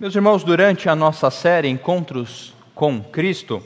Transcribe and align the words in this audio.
Meus 0.00 0.14
irmãos, 0.14 0.44
durante 0.44 0.88
a 0.88 0.94
nossa 0.94 1.28
série 1.28 1.66
Encontros 1.66 2.54
com 2.72 3.02
Cristo, 3.02 3.60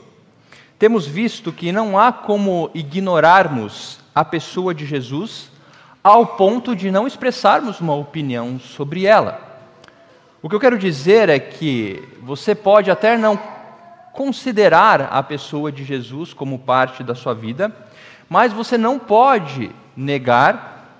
temos 0.79 1.05
visto 1.05 1.53
que 1.53 1.71
não 1.71 1.95
há 1.95 2.11
como 2.11 2.71
ignorarmos 2.73 3.99
a 4.15 4.25
pessoa 4.25 4.73
de 4.73 4.83
Jesus 4.83 5.51
ao 6.03 6.25
ponto 6.25 6.75
de 6.75 6.89
não 6.89 7.05
expressarmos 7.05 7.79
uma 7.79 7.93
opinião 7.93 8.59
sobre 8.59 9.05
ela. 9.05 9.39
O 10.41 10.49
que 10.49 10.55
eu 10.55 10.59
quero 10.59 10.79
dizer 10.79 11.29
é 11.29 11.37
que 11.37 12.03
você 12.23 12.55
pode 12.55 12.89
até 12.89 13.15
não 13.15 13.39
considerar 14.11 15.09
a 15.11 15.21
pessoa 15.21 15.71
de 15.71 15.83
Jesus 15.83 16.33
como 16.33 16.57
parte 16.57 17.03
da 17.03 17.13
sua 17.13 17.35
vida, 17.35 17.71
mas 18.27 18.51
você 18.51 18.75
não 18.75 18.97
pode 18.97 19.69
negar 19.95 20.97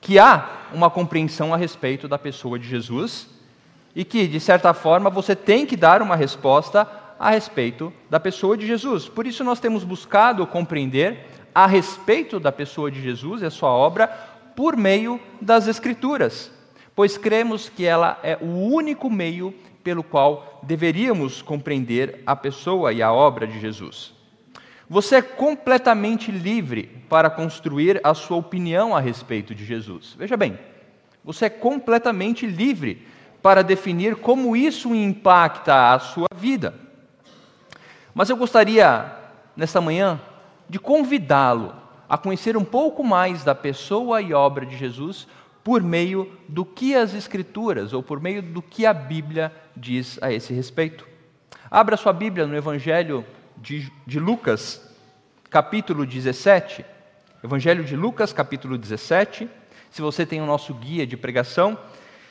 que 0.00 0.16
há 0.16 0.48
uma 0.72 0.88
compreensão 0.88 1.52
a 1.52 1.56
respeito 1.56 2.06
da 2.06 2.16
pessoa 2.16 2.56
de 2.56 2.68
Jesus 2.68 3.36
e 3.98 4.04
que, 4.04 4.28
de 4.28 4.38
certa 4.38 4.72
forma, 4.72 5.10
você 5.10 5.34
tem 5.34 5.66
que 5.66 5.76
dar 5.76 6.00
uma 6.00 6.14
resposta 6.14 6.88
a 7.18 7.30
respeito 7.30 7.92
da 8.08 8.20
pessoa 8.20 8.56
de 8.56 8.64
Jesus. 8.64 9.08
Por 9.08 9.26
isso, 9.26 9.42
nós 9.42 9.58
temos 9.58 9.82
buscado 9.82 10.46
compreender 10.46 11.26
a 11.52 11.66
respeito 11.66 12.38
da 12.38 12.52
pessoa 12.52 12.92
de 12.92 13.02
Jesus 13.02 13.42
e 13.42 13.46
a 13.46 13.50
sua 13.50 13.70
obra 13.70 14.06
por 14.54 14.76
meio 14.76 15.20
das 15.40 15.66
Escrituras, 15.66 16.48
pois 16.94 17.18
cremos 17.18 17.68
que 17.68 17.84
ela 17.84 18.20
é 18.22 18.38
o 18.40 18.72
único 18.72 19.10
meio 19.10 19.52
pelo 19.82 20.04
qual 20.04 20.60
deveríamos 20.62 21.42
compreender 21.42 22.22
a 22.24 22.36
pessoa 22.36 22.92
e 22.92 23.02
a 23.02 23.12
obra 23.12 23.48
de 23.48 23.58
Jesus. 23.58 24.14
Você 24.88 25.16
é 25.16 25.22
completamente 25.22 26.30
livre 26.30 27.02
para 27.08 27.28
construir 27.28 28.00
a 28.04 28.14
sua 28.14 28.36
opinião 28.36 28.94
a 28.94 29.00
respeito 29.00 29.56
de 29.56 29.64
Jesus. 29.64 30.14
Veja 30.16 30.36
bem, 30.36 30.56
você 31.24 31.46
é 31.46 31.50
completamente 31.50 32.46
livre 32.46 33.04
para 33.42 33.62
definir 33.62 34.16
como 34.16 34.56
isso 34.56 34.94
impacta 34.94 35.92
a 35.92 35.98
sua 35.98 36.28
vida. 36.36 36.74
Mas 38.14 38.30
eu 38.30 38.36
gostaria, 38.36 39.12
nesta 39.56 39.80
manhã, 39.80 40.20
de 40.68 40.78
convidá-lo 40.78 41.74
a 42.08 42.16
conhecer 42.16 42.56
um 42.56 42.64
pouco 42.64 43.04
mais 43.04 43.44
da 43.44 43.54
pessoa 43.54 44.20
e 44.22 44.32
obra 44.32 44.64
de 44.64 44.76
Jesus 44.76 45.28
por 45.62 45.82
meio 45.82 46.32
do 46.48 46.64
que 46.64 46.94
as 46.94 47.14
Escrituras, 47.14 47.92
ou 47.92 48.02
por 48.02 48.20
meio 48.20 48.40
do 48.40 48.62
que 48.62 48.86
a 48.86 48.94
Bíblia 48.94 49.52
diz 49.76 50.18
a 50.22 50.32
esse 50.32 50.54
respeito. 50.54 51.06
Abra 51.70 51.96
sua 51.96 52.12
Bíblia 52.12 52.46
no 52.46 52.56
Evangelho 52.56 53.24
de, 53.56 53.92
de 54.06 54.18
Lucas, 54.18 54.80
capítulo 55.50 56.06
17. 56.06 56.84
Evangelho 57.44 57.84
de 57.84 57.94
Lucas, 57.94 58.32
capítulo 58.32 58.78
17. 58.78 59.48
Se 59.90 60.00
você 60.00 60.24
tem 60.24 60.40
o 60.40 60.46
nosso 60.46 60.72
guia 60.72 61.06
de 61.06 61.16
pregação, 61.16 61.78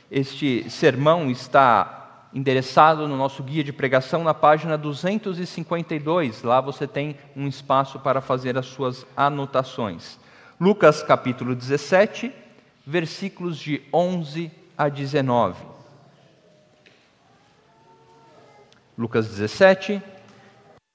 este 0.09 0.69
sermão 0.69 1.30
está 1.30 2.27
endereçado 2.33 3.08
no 3.08 3.17
nosso 3.17 3.41
guia 3.44 3.63
de 3.63 3.73
pregação 3.73 4.23
na 4.23 4.33
página 4.33 4.77
252. 4.77 6.44
Lá 6.44 6.61
você 6.61 6.88
tem 6.88 7.17
um 7.36 7.47
espaço 7.47 8.00
para 8.00 8.22
fazer 8.22 8.58
as 8.58 8.66
suas 8.66 9.05
anotações. 9.16 10.19
Lucas 10.59 11.03
capítulo 11.03 11.55
17, 11.55 12.31
versículos 12.85 13.58
de 13.58 13.81
11 13.94 14.52
a 14.78 14.89
19. 14.89 15.78
Lucas 18.97 19.28
17, 19.28 20.02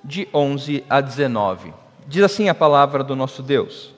de 0.05 0.29
11 0.35 0.85
a 0.89 1.01
19. 1.01 1.73
Diz 2.07 2.25
assim 2.25 2.49
a 2.49 2.55
palavra 2.55 3.05
do 3.05 3.15
nosso 3.15 3.43
Deus: 3.43 3.95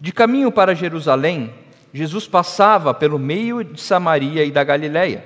De 0.00 0.12
caminho 0.12 0.50
para 0.50 0.74
Jerusalém, 0.74 1.52
Jesus 1.92 2.26
passava 2.26 2.92
pelo 2.92 3.18
meio 3.18 3.62
de 3.64 3.80
Samaria 3.80 4.44
e 4.44 4.50
da 4.50 4.62
Galiléia. 4.62 5.24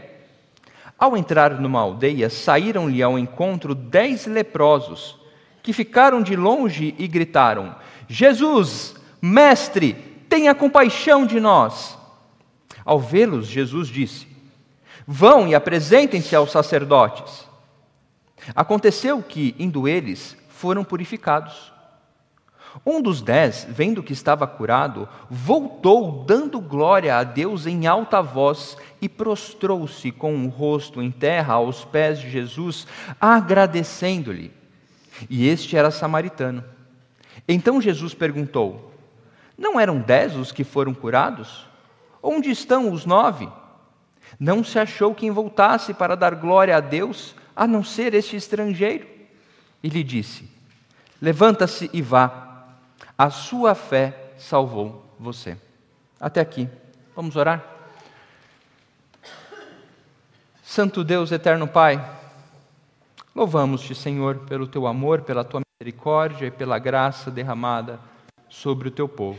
Ao 0.99 1.17
entrar 1.17 1.59
numa 1.59 1.81
aldeia, 1.81 2.29
saíram-lhe 2.29 3.03
ao 3.03 3.19
encontro 3.19 3.75
dez 3.75 4.27
leprosos, 4.27 5.19
que 5.63 5.73
ficaram 5.73 6.23
de 6.23 6.37
longe 6.37 6.95
e 6.99 7.09
gritaram: 7.09 7.75
Jesus, 8.09 8.95
mestre, 9.21 9.95
tenha 10.29 10.55
compaixão 10.55 11.27
de 11.27 11.41
nós. 11.41 11.99
Ao 12.85 12.99
vê-los, 12.99 13.47
Jesus 13.47 13.89
disse: 13.89 14.27
Vão 15.07 15.49
e 15.49 15.55
apresentem-se 15.55 16.37
aos 16.37 16.51
sacerdotes. 16.51 17.49
Aconteceu 18.55 19.23
que, 19.23 19.55
indo 19.59 19.89
eles, 19.89 20.37
foram 20.49 20.85
purificados. 20.85 21.73
Um 22.85 23.03
dos 23.03 23.21
dez, 23.21 23.67
vendo 23.69 24.03
que 24.03 24.13
estava 24.13 24.47
curado, 24.47 25.09
voltou 25.29 26.25
dando 26.25 26.61
glória 26.61 27.17
a 27.17 27.25
Deus 27.25 27.67
em 27.67 27.87
alta 27.87 28.23
voz 28.23 28.77
e 29.03 29.09
prostrou-se 29.09 30.11
com 30.13 30.47
o 30.47 30.49
rosto 30.49 31.03
em 31.03 31.11
terra 31.11 31.55
aos 31.55 31.85
pés 31.85 32.21
de 32.21 32.31
Jesus, 32.31 32.87
agradecendo-lhe. 33.21 34.53
E 35.29 35.49
este 35.49 35.77
era 35.77 35.91
samaritano. 35.91 36.65
Então 37.47 37.81
Jesus 37.81 38.15
perguntou: 38.15 38.95
Não 39.59 39.79
eram 39.79 39.99
dez 40.01 40.37
os 40.37 40.53
que 40.53 40.65
foram 40.65 40.95
curados? 40.95 41.67
Onde 42.23 42.51
estão 42.51 42.93
os 42.93 43.05
nove? 43.05 43.49
Não 44.39 44.63
se 44.63 44.79
achou 44.79 45.15
quem 45.15 45.31
voltasse 45.31 45.93
para 45.93 46.17
dar 46.17 46.37
glória 46.37 46.77
a 46.77 46.81
Deus, 46.81 47.35
a 47.55 47.67
não 47.67 47.83
ser 47.83 48.15
este 48.15 48.37
estrangeiro? 48.37 49.07
E 49.83 49.89
lhe 49.89 50.05
disse: 50.05 50.49
Levanta-se 51.21 51.91
e 51.93 52.01
vá 52.01 52.50
a 53.21 53.29
sua 53.29 53.75
fé 53.75 54.33
salvou 54.39 55.05
você. 55.19 55.55
Até 56.19 56.41
aqui. 56.41 56.67
Vamos 57.15 57.37
orar? 57.37 57.63
Santo 60.63 61.05
Deus, 61.05 61.31
eterno 61.31 61.69
Pai, 61.69 62.03
louvamos-te, 63.35 63.95
Senhor, 63.95 64.39
pelo 64.49 64.67
teu 64.67 64.87
amor, 64.87 65.21
pela 65.21 65.45
tua 65.45 65.61
misericórdia 65.61 66.47
e 66.47 66.51
pela 66.51 66.79
graça 66.79 67.31
derramada 67.31 68.01
sobre 68.49 68.89
o 68.89 68.91
teu 68.91 69.07
povo. 69.07 69.39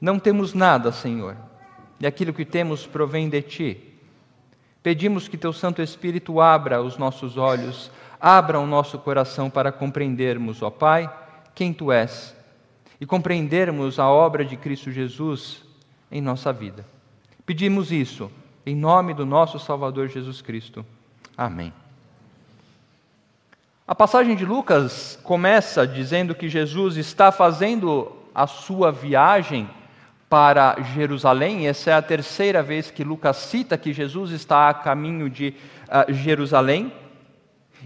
Não 0.00 0.18
temos 0.18 0.54
nada, 0.54 0.90
Senhor, 0.90 1.36
e 2.00 2.06
aquilo 2.06 2.34
que 2.34 2.44
temos 2.44 2.84
provém 2.84 3.28
de 3.28 3.42
ti. 3.42 3.96
Pedimos 4.82 5.28
que 5.28 5.38
teu 5.38 5.52
Santo 5.52 5.80
Espírito 5.80 6.40
abra 6.40 6.82
os 6.82 6.98
nossos 6.98 7.36
olhos, 7.36 7.92
abra 8.20 8.58
o 8.58 8.66
nosso 8.66 8.98
coração 8.98 9.48
para 9.48 9.70
compreendermos, 9.70 10.62
ó 10.62 10.68
Pai 10.68 11.21
quem 11.54 11.72
tu 11.72 11.92
és 11.92 12.34
e 13.00 13.06
compreendermos 13.06 13.98
a 13.98 14.08
obra 14.08 14.44
de 14.44 14.56
Cristo 14.56 14.90
Jesus 14.90 15.62
em 16.10 16.20
nossa 16.20 16.52
vida. 16.52 16.86
Pedimos 17.44 17.90
isso 17.90 18.30
em 18.64 18.76
nome 18.76 19.12
do 19.12 19.26
nosso 19.26 19.58
Salvador 19.58 20.08
Jesus 20.08 20.40
Cristo. 20.40 20.86
Amém. 21.36 21.72
A 23.86 23.94
passagem 23.94 24.36
de 24.36 24.44
Lucas 24.44 25.18
começa 25.24 25.86
dizendo 25.86 26.34
que 26.34 26.48
Jesus 26.48 26.96
está 26.96 27.32
fazendo 27.32 28.12
a 28.34 28.46
sua 28.46 28.92
viagem 28.92 29.68
para 30.30 30.80
Jerusalém. 30.94 31.66
Essa 31.66 31.90
é 31.90 31.94
a 31.94 32.00
terceira 32.00 32.62
vez 32.62 32.90
que 32.90 33.04
Lucas 33.04 33.36
cita 33.36 33.76
que 33.76 33.92
Jesus 33.92 34.30
está 34.30 34.68
a 34.68 34.74
caminho 34.74 35.28
de 35.28 35.54
uh, 35.88 36.12
Jerusalém. 36.12 36.92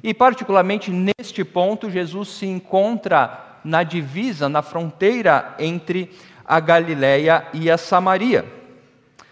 E, 0.02 0.12
particularmente 0.12 0.90
neste 0.90 1.42
ponto, 1.42 1.90
Jesus 1.90 2.28
se 2.28 2.46
encontra 2.46 3.55
na 3.66 3.82
divisa, 3.82 4.48
na 4.48 4.62
fronteira 4.62 5.56
entre 5.58 6.10
a 6.44 6.60
Galiléia 6.60 7.48
e 7.52 7.68
a 7.68 7.76
Samaria. 7.76 8.46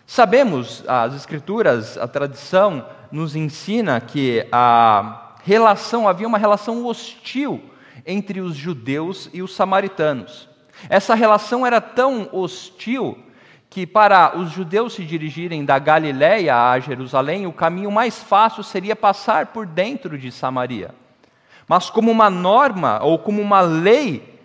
Sabemos, 0.05 0.83
as 0.89 1.15
Escrituras, 1.15 1.97
a 1.97 2.09
tradição 2.09 2.85
nos 3.13 3.37
ensina 3.37 4.01
que 4.01 4.45
a 4.51 5.37
relação, 5.45 6.09
havia 6.09 6.27
uma 6.27 6.37
relação 6.37 6.85
hostil 6.85 7.63
entre 8.05 8.41
os 8.41 8.57
judeus 8.57 9.31
e 9.33 9.41
os 9.41 9.55
samaritanos. 9.55 10.49
Essa 10.89 11.15
relação 11.15 11.65
era 11.65 11.81
tão 11.81 12.29
hostil 12.33 13.17
que 13.71 13.87
para 13.87 14.37
os 14.37 14.51
judeus 14.51 14.95
se 14.95 15.05
dirigirem 15.05 15.65
da 15.65 15.79
Galiléia 15.79 16.71
a 16.71 16.79
Jerusalém, 16.81 17.47
o 17.47 17.53
caminho 17.53 17.91
mais 17.91 18.21
fácil 18.21 18.65
seria 18.65 18.97
passar 18.97 19.47
por 19.47 19.65
dentro 19.65 20.19
de 20.19 20.33
Samaria. 20.33 20.91
Mas, 21.67 21.89
como 21.91 22.11
uma 22.11 22.29
norma 22.29 23.03
ou 23.03 23.19
como 23.19 23.41
uma 23.41 23.61
lei, 23.61 24.39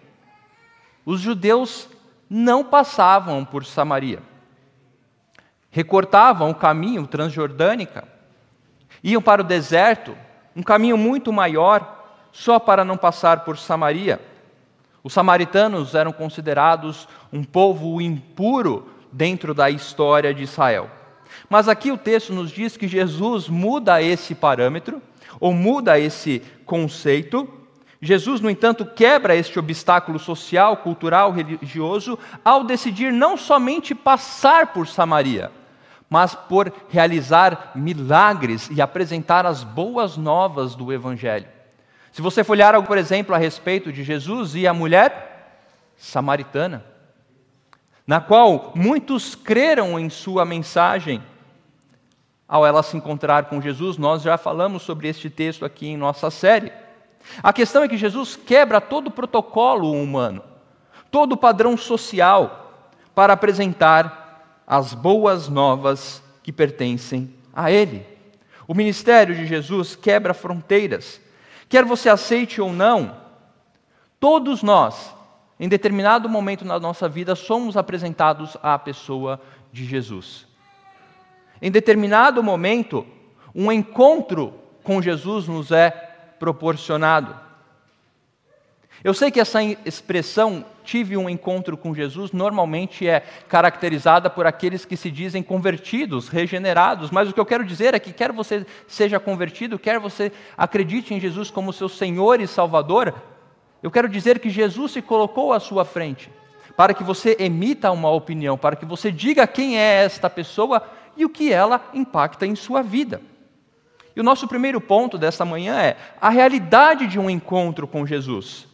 os 1.06 1.19
judeus 1.19 1.89
não 2.30 2.63
passavam 2.63 3.44
por 3.44 3.66
Samaria. 3.66 4.21
Recortavam 5.71 6.50
o 6.50 6.56
caminho 6.56 7.06
transjordânica, 7.07 8.07
iam 9.04 9.21
para 9.21 9.42
o 9.42 9.45
deserto, 9.45 10.16
um 10.56 10.63
caminho 10.63 10.98
muito 10.98 11.31
maior, 11.31 12.00
só 12.31 12.60
para 12.60 12.83
não 12.83 12.98
passar 12.98 13.44
por 13.44 13.57
Samaria. 13.57 14.19
Os 15.04 15.13
samaritanos 15.13 15.95
eram 15.95 16.12
considerados 16.12 17.07
um 17.31 17.44
povo 17.44 18.01
impuro 18.01 18.89
dentro 19.12 19.54
da 19.54 19.69
história 19.69 20.33
de 20.33 20.44
Israel. 20.44 20.89
Mas 21.50 21.68
aqui 21.68 21.92
o 21.92 21.98
texto 21.98 22.33
nos 22.33 22.51
diz 22.51 22.75
que 22.75 22.88
Jesus 22.88 23.48
muda 23.48 24.01
esse 24.01 24.36
parâmetro, 24.36 25.01
ou 25.39 25.53
muda 25.53 25.99
esse 25.99 26.41
conceito. 26.65 27.47
Jesus, 28.01 28.39
no 28.39 28.49
entanto, 28.49 28.85
quebra 28.85 29.35
este 29.35 29.59
obstáculo 29.59 30.17
social, 30.17 30.77
cultural, 30.77 31.31
religioso, 31.31 32.17
ao 32.45 32.63
decidir 32.63 33.11
não 33.11 33.35
somente 33.35 33.93
passar 33.93 34.67
por 34.67 34.87
Samaria, 34.87 35.51
mas 36.09 36.33
por 36.33 36.71
realizar 36.89 37.71
milagres 37.75 38.69
e 38.71 38.81
apresentar 38.81 39.45
as 39.45 39.63
boas 39.63 40.15
novas 40.15 40.75
do 40.75 40.93
Evangelho. 40.93 41.47
Se 42.11 42.21
você 42.21 42.43
for 42.43 42.53
olhar, 42.53 42.81
por 42.83 42.97
exemplo, 42.97 43.35
a 43.35 43.37
respeito 43.37 43.91
de 43.91 44.03
Jesus 44.03 44.55
e 44.55 44.65
a 44.65 44.73
mulher 44.73 45.65
samaritana, 45.97 46.83
na 48.07 48.19
qual 48.19 48.71
muitos 48.75 49.35
creram 49.35 49.99
em 49.99 50.09
sua 50.09 50.43
mensagem, 50.43 51.21
ao 52.49 52.65
ela 52.65 52.81
se 52.81 52.97
encontrar 52.97 53.45
com 53.45 53.61
Jesus, 53.61 53.95
nós 53.99 54.23
já 54.23 54.35
falamos 54.35 54.81
sobre 54.81 55.07
este 55.07 55.29
texto 55.29 55.63
aqui 55.63 55.87
em 55.89 55.95
nossa 55.95 56.31
série. 56.31 56.73
A 57.43 57.53
questão 57.53 57.83
é 57.83 57.87
que 57.87 57.95
Jesus 57.95 58.35
quebra 58.35 58.81
todo 58.81 59.07
o 59.07 59.11
protocolo 59.11 59.91
humano, 59.91 60.41
todo 61.11 61.33
o 61.33 61.37
padrão 61.37 61.77
social, 61.77 62.89
para 63.13 63.33
apresentar 63.33 64.63
as 64.65 64.95
boas 64.95 65.47
novas 65.47 66.23
que 66.41 66.51
pertencem 66.51 67.31
a 67.53 67.69
Ele. 67.69 68.03
O 68.67 68.73
ministério 68.73 69.35
de 69.35 69.45
Jesus 69.45 69.95
quebra 69.95 70.33
fronteiras. 70.33 71.21
Quer 71.67 71.85
você 71.85 72.09
aceite 72.09 72.59
ou 72.59 72.73
não, 72.73 73.15
todos 74.19 74.63
nós, 74.63 75.13
em 75.59 75.69
determinado 75.69 76.27
momento 76.27 76.65
na 76.65 76.79
nossa 76.79 77.07
vida, 77.07 77.35
somos 77.35 77.77
apresentados 77.77 78.57
à 78.63 78.79
pessoa 78.79 79.39
de 79.71 79.85
Jesus. 79.85 80.48
Em 81.61 81.69
determinado 81.69 82.41
momento, 82.41 83.06
um 83.53 83.71
encontro 83.71 84.53
com 84.83 85.01
Jesus 85.01 85.47
nos 85.47 85.71
é 85.71 85.89
proporcionado. 86.39 87.35
Eu 89.03 89.13
sei 89.13 89.31
que 89.31 89.39
essa 89.39 89.63
expressão, 89.63 90.65
tive 90.83 91.15
um 91.15 91.29
encontro 91.29 91.77
com 91.77 91.95
Jesus, 91.95 92.31
normalmente 92.33 93.07
é 93.07 93.21
caracterizada 93.47 94.29
por 94.29 94.45
aqueles 94.45 94.83
que 94.83 94.97
se 94.97 95.09
dizem 95.09 95.41
convertidos, 95.41 96.27
regenerados, 96.27 97.09
mas 97.09 97.29
o 97.29 97.33
que 97.33 97.39
eu 97.39 97.45
quero 97.45 97.63
dizer 97.63 97.94
é 97.94 98.00
que, 98.00 98.11
quer 98.11 98.31
você 98.31 98.65
seja 98.88 99.19
convertido, 99.19 99.79
quer 99.79 100.00
você 100.00 100.31
acredite 100.57 101.13
em 101.13 101.19
Jesus 101.19 101.50
como 101.50 101.71
seu 101.71 101.88
Senhor 101.88 102.41
e 102.41 102.47
Salvador, 102.47 103.13
eu 103.81 103.89
quero 103.89 104.09
dizer 104.09 104.39
que 104.39 104.50
Jesus 104.50 104.91
se 104.91 105.01
colocou 105.01 105.53
à 105.53 105.59
sua 105.61 105.85
frente, 105.85 106.29
para 106.75 106.94
que 106.94 107.03
você 107.03 107.38
emita 107.39 107.91
uma 107.91 108.09
opinião, 108.09 108.57
para 108.57 108.75
que 108.75 108.85
você 108.85 109.11
diga 109.11 109.47
quem 109.47 109.77
é 109.77 110.03
esta 110.03 110.29
pessoa 110.29 110.83
e 111.19 111.25
o 111.25 111.30
que 111.30 111.51
ela 111.51 111.89
impacta 111.94 112.48
em 112.48 112.56
sua 112.56 112.81
vida. 112.81 113.21
E 114.16 114.21
o 114.21 114.24
nosso 114.24 114.48
primeiro 114.48 114.80
ponto 114.80 115.18
desta 115.18 115.44
manhã 115.44 115.77
é 115.77 115.98
a 116.19 116.30
realidade 116.30 117.07
de 117.07 117.19
um 117.19 117.30
encontro 117.30 117.86
com 117.86 118.07
Jesus. 118.07 118.66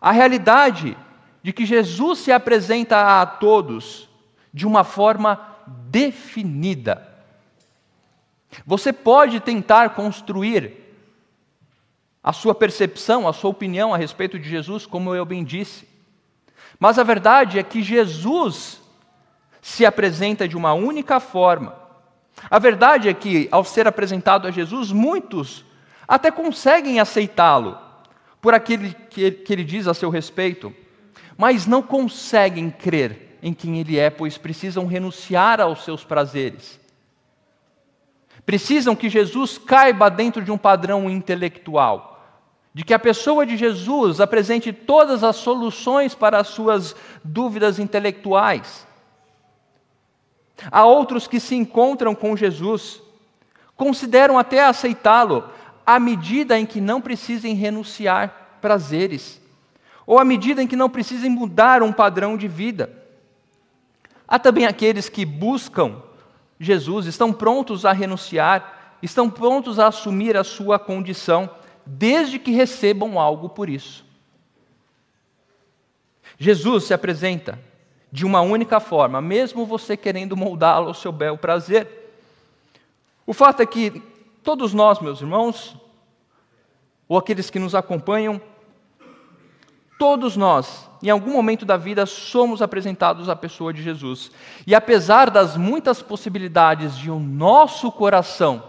A 0.00 0.10
realidade 0.10 0.98
de 1.44 1.52
que 1.52 1.64
Jesus 1.64 2.18
se 2.18 2.32
apresenta 2.32 3.22
a 3.22 3.24
todos 3.24 4.08
de 4.52 4.66
uma 4.66 4.82
forma 4.82 5.40
definida. 5.64 7.08
Você 8.66 8.92
pode 8.92 9.38
tentar 9.38 9.90
construir 9.90 10.74
a 12.20 12.32
sua 12.32 12.52
percepção, 12.52 13.28
a 13.28 13.32
sua 13.32 13.50
opinião 13.50 13.94
a 13.94 13.96
respeito 13.96 14.40
de 14.40 14.48
Jesus, 14.48 14.86
como 14.86 15.14
eu 15.14 15.24
bem 15.24 15.44
disse. 15.44 15.88
Mas 16.80 16.98
a 16.98 17.04
verdade 17.04 17.60
é 17.60 17.62
que 17.62 17.80
Jesus 17.80 18.79
se 19.60 19.84
apresenta 19.84 20.48
de 20.48 20.56
uma 20.56 20.72
única 20.72 21.20
forma. 21.20 21.74
A 22.50 22.58
verdade 22.58 23.08
é 23.08 23.14
que, 23.14 23.48
ao 23.50 23.64
ser 23.64 23.86
apresentado 23.86 24.46
a 24.46 24.50
Jesus, 24.50 24.92
muitos 24.92 25.64
até 26.06 26.30
conseguem 26.30 26.98
aceitá-lo 26.98 27.78
por 28.40 28.54
aquilo 28.54 28.92
que, 29.10 29.30
que 29.30 29.52
ele 29.52 29.64
diz 29.64 29.86
a 29.86 29.94
seu 29.94 30.10
respeito, 30.10 30.74
mas 31.36 31.66
não 31.66 31.82
conseguem 31.82 32.70
crer 32.70 33.38
em 33.42 33.52
quem 33.52 33.78
ele 33.78 33.98
é, 33.98 34.10
pois 34.10 34.36
precisam 34.36 34.86
renunciar 34.86 35.60
aos 35.60 35.84
seus 35.84 36.04
prazeres. 36.04 36.80
Precisam 38.44 38.96
que 38.96 39.08
Jesus 39.08 39.58
caiba 39.58 40.10
dentro 40.10 40.42
de 40.42 40.50
um 40.50 40.58
padrão 40.58 41.08
intelectual, 41.08 42.10
de 42.72 42.84
que 42.84 42.94
a 42.94 42.98
pessoa 42.98 43.44
de 43.44 43.56
Jesus 43.56 44.20
apresente 44.20 44.72
todas 44.72 45.22
as 45.22 45.36
soluções 45.36 46.14
para 46.14 46.38
as 46.38 46.48
suas 46.48 46.96
dúvidas 47.22 47.78
intelectuais. 47.78 48.86
Há 50.70 50.84
outros 50.84 51.28
que 51.28 51.38
se 51.38 51.54
encontram 51.54 52.14
com 52.14 52.36
Jesus, 52.36 53.00
consideram 53.76 54.38
até 54.38 54.64
aceitá-lo, 54.64 55.48
à 55.86 55.98
medida 55.98 56.58
em 56.58 56.66
que 56.66 56.80
não 56.80 57.00
precisem 57.00 57.54
renunciar 57.54 58.58
prazeres, 58.60 59.40
ou 60.06 60.18
à 60.18 60.24
medida 60.24 60.62
em 60.62 60.66
que 60.66 60.76
não 60.76 60.90
precisem 60.90 61.30
mudar 61.30 61.82
um 61.82 61.92
padrão 61.92 62.36
de 62.36 62.48
vida. 62.48 62.90
Há 64.26 64.38
também 64.38 64.66
aqueles 64.66 65.08
que 65.08 65.24
buscam 65.24 66.02
Jesus, 66.58 67.06
estão 67.06 67.32
prontos 67.32 67.86
a 67.86 67.92
renunciar, 67.92 68.98
estão 69.02 69.30
prontos 69.30 69.78
a 69.78 69.86
assumir 69.86 70.36
a 70.36 70.44
sua 70.44 70.78
condição, 70.78 71.48
desde 71.86 72.38
que 72.38 72.50
recebam 72.50 73.18
algo 73.18 73.48
por 73.48 73.70
isso. 73.70 74.04
Jesus 76.38 76.84
se 76.84 76.94
apresenta 76.94 77.58
de 78.12 78.26
uma 78.26 78.40
única 78.40 78.80
forma, 78.80 79.20
mesmo 79.20 79.64
você 79.64 79.96
querendo 79.96 80.36
moldá-lo 80.36 80.88
ao 80.88 80.94
seu 80.94 81.12
bel 81.12 81.38
prazer. 81.38 81.86
O 83.26 83.32
fato 83.32 83.62
é 83.62 83.66
que 83.66 84.02
todos 84.42 84.74
nós, 84.74 85.00
meus 85.00 85.20
irmãos, 85.20 85.76
ou 87.08 87.16
aqueles 87.16 87.50
que 87.50 87.58
nos 87.58 87.74
acompanham, 87.74 88.40
todos 89.98 90.36
nós, 90.36 90.88
em 91.02 91.10
algum 91.10 91.32
momento 91.32 91.64
da 91.64 91.76
vida, 91.76 92.06
somos 92.06 92.60
apresentados 92.62 93.28
à 93.28 93.36
pessoa 93.36 93.72
de 93.72 93.82
Jesus. 93.82 94.30
E 94.66 94.74
apesar 94.74 95.30
das 95.30 95.56
muitas 95.56 96.02
possibilidades 96.02 96.96
de 96.96 97.10
o 97.10 97.18
nosso 97.18 97.92
coração 97.92 98.62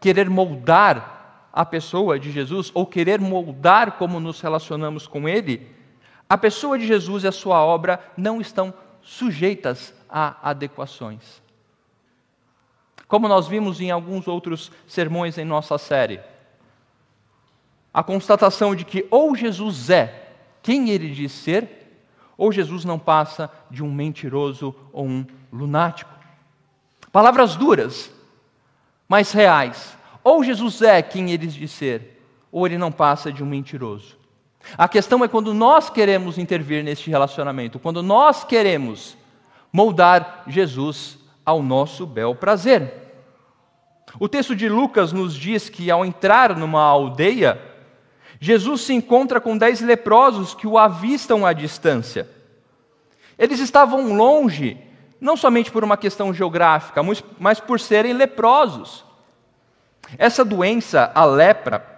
querer 0.00 0.28
moldar 0.28 1.48
a 1.52 1.64
pessoa 1.64 2.18
de 2.18 2.30
Jesus, 2.30 2.70
ou 2.72 2.86
querer 2.86 3.20
moldar 3.20 3.92
como 3.92 4.18
nos 4.18 4.40
relacionamos 4.40 5.06
com 5.06 5.28
Ele, 5.28 5.68
a 6.32 6.38
pessoa 6.38 6.78
de 6.78 6.86
Jesus 6.86 7.24
e 7.24 7.28
a 7.28 7.30
sua 7.30 7.62
obra 7.62 8.00
não 8.16 8.40
estão 8.40 8.72
sujeitas 9.02 9.92
a 10.08 10.48
adequações. 10.48 11.42
Como 13.06 13.28
nós 13.28 13.46
vimos 13.46 13.82
em 13.82 13.90
alguns 13.90 14.26
outros 14.26 14.72
sermões 14.88 15.36
em 15.36 15.44
nossa 15.44 15.76
série, 15.76 16.22
a 17.92 18.02
constatação 18.02 18.74
de 18.74 18.82
que 18.82 19.06
ou 19.10 19.36
Jesus 19.36 19.90
é 19.90 20.32
quem 20.62 20.88
ele 20.88 21.10
diz 21.10 21.32
ser, 21.32 22.00
ou 22.38 22.50
Jesus 22.50 22.82
não 22.82 22.98
passa 22.98 23.50
de 23.70 23.84
um 23.84 23.92
mentiroso 23.92 24.74
ou 24.90 25.04
um 25.04 25.26
lunático. 25.52 26.14
Palavras 27.12 27.56
duras, 27.56 28.10
mas 29.06 29.32
reais. 29.32 29.94
Ou 30.24 30.42
Jesus 30.42 30.80
é 30.80 31.02
quem 31.02 31.30
ele 31.30 31.46
diz 31.46 31.72
ser, 31.72 32.24
ou 32.50 32.66
ele 32.66 32.78
não 32.78 32.90
passa 32.90 33.30
de 33.30 33.44
um 33.44 33.46
mentiroso. 33.46 34.21
A 34.76 34.88
questão 34.88 35.24
é 35.24 35.28
quando 35.28 35.52
nós 35.52 35.90
queremos 35.90 36.38
intervir 36.38 36.82
neste 36.82 37.10
relacionamento, 37.10 37.78
quando 37.78 38.02
nós 38.02 38.44
queremos 38.44 39.16
moldar 39.72 40.44
Jesus 40.46 41.18
ao 41.44 41.62
nosso 41.62 42.06
bel 42.06 42.34
prazer. 42.34 42.92
O 44.18 44.28
texto 44.28 44.54
de 44.54 44.68
Lucas 44.68 45.12
nos 45.12 45.34
diz 45.34 45.68
que 45.68 45.90
ao 45.90 46.04
entrar 46.04 46.56
numa 46.56 46.82
aldeia, 46.82 47.60
Jesus 48.40 48.82
se 48.82 48.92
encontra 48.92 49.40
com 49.40 49.56
dez 49.56 49.80
leprosos 49.80 50.54
que 50.54 50.66
o 50.66 50.78
avistam 50.78 51.46
à 51.46 51.52
distância. 51.52 52.28
Eles 53.38 53.60
estavam 53.60 54.14
longe, 54.14 54.76
não 55.20 55.36
somente 55.36 55.70
por 55.70 55.82
uma 55.82 55.96
questão 55.96 56.32
geográfica, 56.34 57.02
mas 57.38 57.60
por 57.60 57.80
serem 57.80 58.12
leprosos. 58.12 59.04
Essa 60.18 60.44
doença, 60.44 61.10
a 61.14 61.24
lepra, 61.24 61.91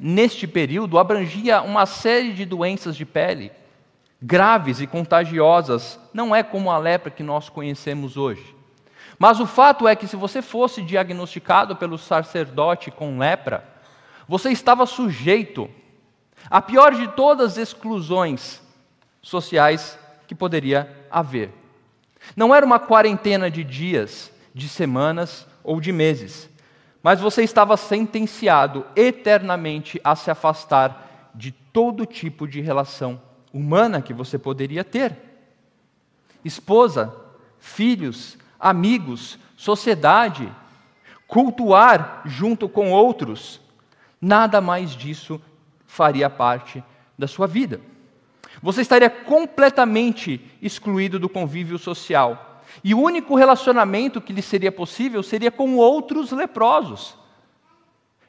neste 0.00 0.46
período, 0.46 0.98
abrangia 0.98 1.60
uma 1.60 1.84
série 1.84 2.32
de 2.32 2.46
doenças 2.46 2.96
de 2.96 3.04
pele, 3.04 3.52
graves 4.20 4.80
e 4.80 4.86
contagiosas, 4.86 6.00
não 6.12 6.34
é 6.34 6.42
como 6.42 6.70
a 6.70 6.78
lepra 6.78 7.10
que 7.10 7.22
nós 7.22 7.50
conhecemos 7.50 8.16
hoje. 8.16 8.56
Mas 9.18 9.38
o 9.38 9.46
fato 9.46 9.86
é 9.86 9.94
que, 9.94 10.06
se 10.06 10.16
você 10.16 10.40
fosse 10.40 10.80
diagnosticado 10.80 11.76
pelo 11.76 11.98
sacerdote 11.98 12.90
com 12.90 13.18
lepra, 13.18 13.62
você 14.26 14.50
estava 14.50 14.86
sujeito 14.86 15.70
à 16.48 16.62
pior 16.62 16.94
de 16.94 17.06
todas 17.08 17.52
as 17.52 17.58
exclusões 17.58 18.62
sociais 19.20 19.98
que 20.26 20.34
poderia 20.34 20.90
haver. 21.10 21.50
Não 22.34 22.54
era 22.54 22.64
uma 22.64 22.78
quarentena 22.78 23.50
de 23.50 23.62
dias, 23.62 24.32
de 24.54 24.66
semanas 24.68 25.46
ou 25.62 25.80
de 25.80 25.92
meses 25.92 26.49
mas 27.02 27.20
você 27.20 27.42
estava 27.42 27.76
sentenciado 27.76 28.86
eternamente 28.94 30.00
a 30.04 30.14
se 30.14 30.30
afastar 30.30 31.30
de 31.34 31.50
todo 31.52 32.06
tipo 32.06 32.46
de 32.46 32.60
relação 32.60 33.20
humana 33.52 34.02
que 34.02 34.12
você 34.12 34.38
poderia 34.38 34.84
ter. 34.84 35.16
Esposa, 36.44 37.14
filhos, 37.58 38.36
amigos, 38.58 39.38
sociedade, 39.56 40.50
cultuar 41.26 42.22
junto 42.24 42.68
com 42.68 42.92
outros, 42.92 43.60
nada 44.20 44.60
mais 44.60 44.90
disso 44.90 45.40
faria 45.86 46.28
parte 46.28 46.82
da 47.18 47.26
sua 47.26 47.46
vida. 47.46 47.80
Você 48.62 48.82
estaria 48.82 49.08
completamente 49.08 50.40
excluído 50.60 51.18
do 51.18 51.28
convívio 51.28 51.78
social 51.78 52.49
E 52.82 52.94
o 52.94 53.00
único 53.00 53.34
relacionamento 53.34 54.20
que 54.20 54.32
lhe 54.32 54.42
seria 54.42 54.72
possível 54.72 55.22
seria 55.22 55.50
com 55.50 55.76
outros 55.76 56.32
leprosos. 56.32 57.16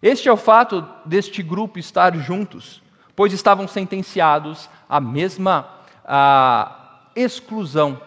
Este 0.02 0.28
é 0.28 0.32
o 0.32 0.38
fato 0.38 0.86
deste 1.06 1.44
grupo 1.44 1.78
estar 1.78 2.16
juntos, 2.18 2.82
pois 3.16 3.34
estavam 3.34 3.68
sentenciados 3.68 4.70
à 4.90 5.00
mesma 5.00 5.82
à 6.04 7.12
exclusão 7.16 8.02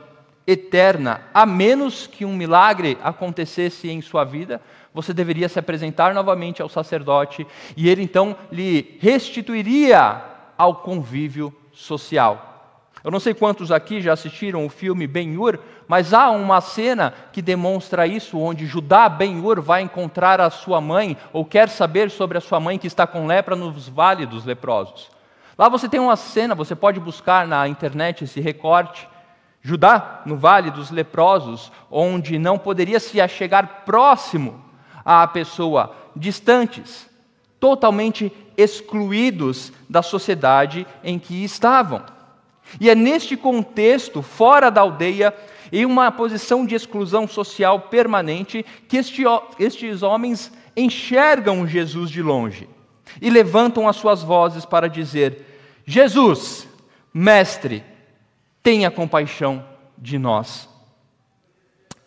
eterna, 0.46 1.22
a 1.32 1.46
menos 1.46 2.06
que 2.06 2.24
um 2.24 2.34
milagre 2.34 2.98
acontecesse 3.02 3.88
em 3.88 4.02
sua 4.02 4.24
vida, 4.24 4.60
você 4.92 5.12
deveria 5.12 5.48
se 5.48 5.58
apresentar 5.58 6.14
novamente 6.14 6.60
ao 6.60 6.68
sacerdote 6.68 7.46
e 7.76 7.88
ele 7.88 8.02
então 8.02 8.36
lhe 8.52 8.98
restituiria 9.00 10.22
ao 10.56 10.76
convívio 10.76 11.54
social. 11.72 12.53
Eu 13.04 13.10
não 13.10 13.20
sei 13.20 13.34
quantos 13.34 13.70
aqui 13.70 14.00
já 14.00 14.14
assistiram 14.14 14.64
o 14.64 14.70
filme 14.70 15.06
Ben-Hur, 15.06 15.58
mas 15.86 16.14
há 16.14 16.30
uma 16.30 16.62
cena 16.62 17.12
que 17.34 17.42
demonstra 17.42 18.06
isso, 18.06 18.38
onde 18.38 18.64
Judá 18.64 19.10
Ben-Hur 19.10 19.60
vai 19.60 19.82
encontrar 19.82 20.40
a 20.40 20.48
sua 20.48 20.80
mãe, 20.80 21.14
ou 21.30 21.44
quer 21.44 21.68
saber 21.68 22.10
sobre 22.10 22.38
a 22.38 22.40
sua 22.40 22.58
mãe 22.58 22.78
que 22.78 22.86
está 22.86 23.06
com 23.06 23.26
lepra 23.26 23.54
nos 23.54 23.86
vales 23.90 24.26
dos 24.26 24.46
leprosos. 24.46 25.10
Lá 25.58 25.68
você 25.68 25.86
tem 25.86 26.00
uma 26.00 26.16
cena, 26.16 26.54
você 26.54 26.74
pode 26.74 26.98
buscar 26.98 27.46
na 27.46 27.68
internet 27.68 28.24
esse 28.24 28.40
recorte. 28.40 29.06
Judá, 29.60 30.22
no 30.24 30.38
vale 30.38 30.70
dos 30.70 30.90
leprosos, 30.90 31.70
onde 31.90 32.38
não 32.38 32.58
poderia 32.58 32.98
se 32.98 33.20
achegar 33.20 33.82
próximo 33.84 34.64
à 35.04 35.26
pessoa, 35.26 35.94
distantes, 36.16 37.06
totalmente 37.60 38.32
excluídos 38.56 39.74
da 39.90 40.00
sociedade 40.00 40.86
em 41.02 41.18
que 41.18 41.44
estavam. 41.44 42.13
E 42.80 42.90
é 42.90 42.94
neste 42.94 43.36
contexto, 43.36 44.22
fora 44.22 44.70
da 44.70 44.80
aldeia, 44.80 45.34
em 45.72 45.84
uma 45.84 46.10
posição 46.10 46.64
de 46.64 46.74
exclusão 46.74 47.26
social 47.26 47.80
permanente, 47.80 48.64
que 48.88 48.96
este, 48.96 49.22
estes 49.58 50.02
homens 50.02 50.52
enxergam 50.76 51.66
Jesus 51.66 52.10
de 52.10 52.22
longe 52.22 52.68
e 53.20 53.30
levantam 53.30 53.88
as 53.88 53.96
suas 53.96 54.22
vozes 54.22 54.64
para 54.64 54.88
dizer: 54.88 55.44
Jesus, 55.86 56.68
Mestre, 57.12 57.84
tenha 58.62 58.90
compaixão 58.90 59.64
de 59.96 60.18
nós. 60.18 60.68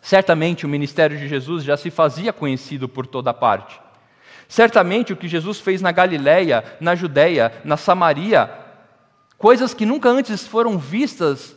Certamente 0.00 0.64
o 0.64 0.68
ministério 0.68 1.18
de 1.18 1.28
Jesus 1.28 1.64
já 1.64 1.76
se 1.76 1.90
fazia 1.90 2.32
conhecido 2.32 2.88
por 2.88 3.06
toda 3.06 3.34
parte. 3.34 3.80
Certamente 4.48 5.12
o 5.12 5.16
que 5.16 5.28
Jesus 5.28 5.60
fez 5.60 5.82
na 5.82 5.92
Galiléia, 5.92 6.64
na 6.80 6.94
Judéia, 6.94 7.52
na 7.64 7.76
Samaria, 7.76 8.50
Coisas 9.38 9.72
que 9.72 9.86
nunca 9.86 10.08
antes 10.08 10.44
foram 10.46 10.76
vistas 10.76 11.56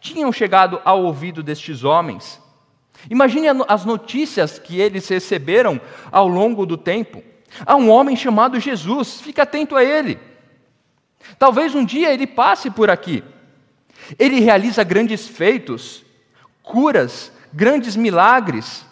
tinham 0.00 0.32
chegado 0.32 0.80
ao 0.82 1.04
ouvido 1.04 1.42
destes 1.42 1.84
homens. 1.84 2.40
Imagine 3.10 3.48
as 3.68 3.84
notícias 3.84 4.58
que 4.58 4.80
eles 4.80 5.06
receberam 5.06 5.78
ao 6.10 6.26
longo 6.26 6.64
do 6.64 6.76
tempo. 6.76 7.22
Há 7.66 7.76
um 7.76 7.90
homem 7.90 8.16
chamado 8.16 8.58
Jesus, 8.58 9.20
fica 9.20 9.42
atento 9.42 9.76
a 9.76 9.84
ele. 9.84 10.18
Talvez 11.38 11.74
um 11.74 11.84
dia 11.84 12.12
ele 12.12 12.26
passe 12.26 12.70
por 12.70 12.90
aqui. 12.90 13.22
Ele 14.18 14.40
realiza 14.40 14.82
grandes 14.82 15.28
feitos, 15.28 16.04
curas, 16.62 17.30
grandes 17.52 17.94
milagres. 17.94 18.86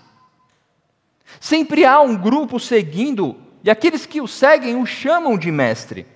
Sempre 1.40 1.84
há 1.84 2.00
um 2.00 2.16
grupo 2.16 2.60
seguindo, 2.60 3.36
e 3.64 3.70
aqueles 3.70 4.04
que 4.04 4.20
o 4.20 4.28
seguem 4.28 4.76
o 4.76 4.86
chamam 4.86 5.38
de 5.38 5.50
mestre. 5.50 6.06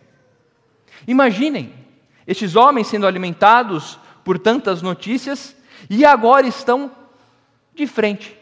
Imaginem, 1.07 1.73
estes 2.27 2.57
homens 2.57 2.87
sendo 2.87 3.07
alimentados 3.07 3.99
por 4.25 4.39
tantas 4.39 4.83
notícias 4.83 5.57
e 5.89 6.05
agora 6.05 6.47
estão 6.47 6.91
de 7.75 7.87
frente 7.87 8.37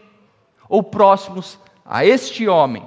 ou 0.69 0.83
próximos 0.83 1.59
a 1.85 2.05
este 2.05 2.49
homem. 2.49 2.85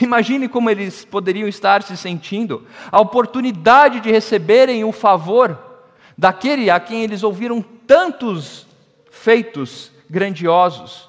Imagine 0.00 0.48
como 0.48 0.70
eles 0.70 1.04
poderiam 1.04 1.46
estar 1.46 1.82
se 1.82 1.96
sentindo, 1.96 2.66
a 2.90 3.00
oportunidade 3.00 4.00
de 4.00 4.10
receberem 4.10 4.82
o 4.82 4.92
favor 4.92 5.58
daquele 6.16 6.70
a 6.70 6.80
quem 6.80 7.02
eles 7.02 7.22
ouviram 7.22 7.62
tantos 7.86 8.66
feitos 9.10 9.92
grandiosos. 10.08 11.08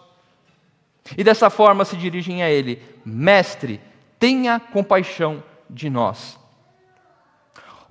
E 1.17 1.23
dessa 1.23 1.49
forma 1.49 1.85
se 1.85 1.95
dirigem 1.95 2.43
a 2.43 2.49
ele: 2.49 2.81
Mestre, 3.05 3.79
tenha 4.19 4.59
compaixão 4.59 5.43
de 5.69 5.89
nós. 5.89 6.40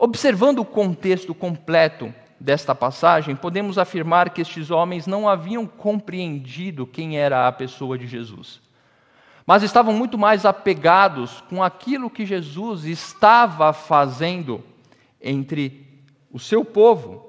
Observando 0.02 0.60
o 0.60 0.64
contexto 0.64 1.34
completo 1.34 2.10
desta 2.40 2.74
passagem, 2.74 3.36
podemos 3.36 3.76
afirmar 3.76 4.30
que 4.30 4.40
estes 4.40 4.70
homens 4.70 5.06
não 5.06 5.28
haviam 5.28 5.66
compreendido 5.66 6.86
quem 6.86 7.18
era 7.18 7.46
a 7.46 7.52
pessoa 7.52 7.98
de 7.98 8.06
Jesus, 8.06 8.62
mas 9.46 9.62
estavam 9.62 9.92
muito 9.92 10.16
mais 10.16 10.46
apegados 10.46 11.42
com 11.50 11.62
aquilo 11.62 12.08
que 12.08 12.24
Jesus 12.24 12.86
estava 12.86 13.74
fazendo 13.74 14.64
entre 15.20 15.86
o 16.32 16.38
seu 16.38 16.64
povo, 16.64 17.28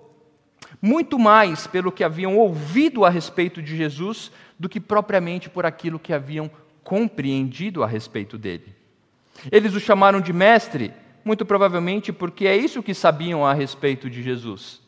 muito 0.81 1.19
mais 1.19 1.67
pelo 1.67 1.91
que 1.91 2.05
haviam 2.05 2.37
ouvido 2.37 3.03
a 3.03 3.09
respeito 3.09 3.61
de 3.61 3.75
Jesus 3.75 4.31
do 4.57 4.69
que 4.69 4.79
propriamente 4.79 5.49
por 5.49 5.65
aquilo 5.65 5.99
que 5.99 6.13
haviam 6.13 6.49
compreendido 6.85 7.83
a 7.83 7.87
respeito 7.87 8.37
dele. 8.37 8.73
Eles 9.51 9.73
o 9.75 9.79
chamaram 9.79 10.21
de 10.21 10.31
mestre 10.31 10.93
muito 11.23 11.45
provavelmente 11.45 12.11
porque 12.11 12.47
é 12.47 12.55
isso 12.55 12.83
que 12.83 12.93
sabiam 12.93 13.45
a 13.45 13.53
respeito 13.53 14.09
de 14.09 14.21
Jesus. 14.21 14.81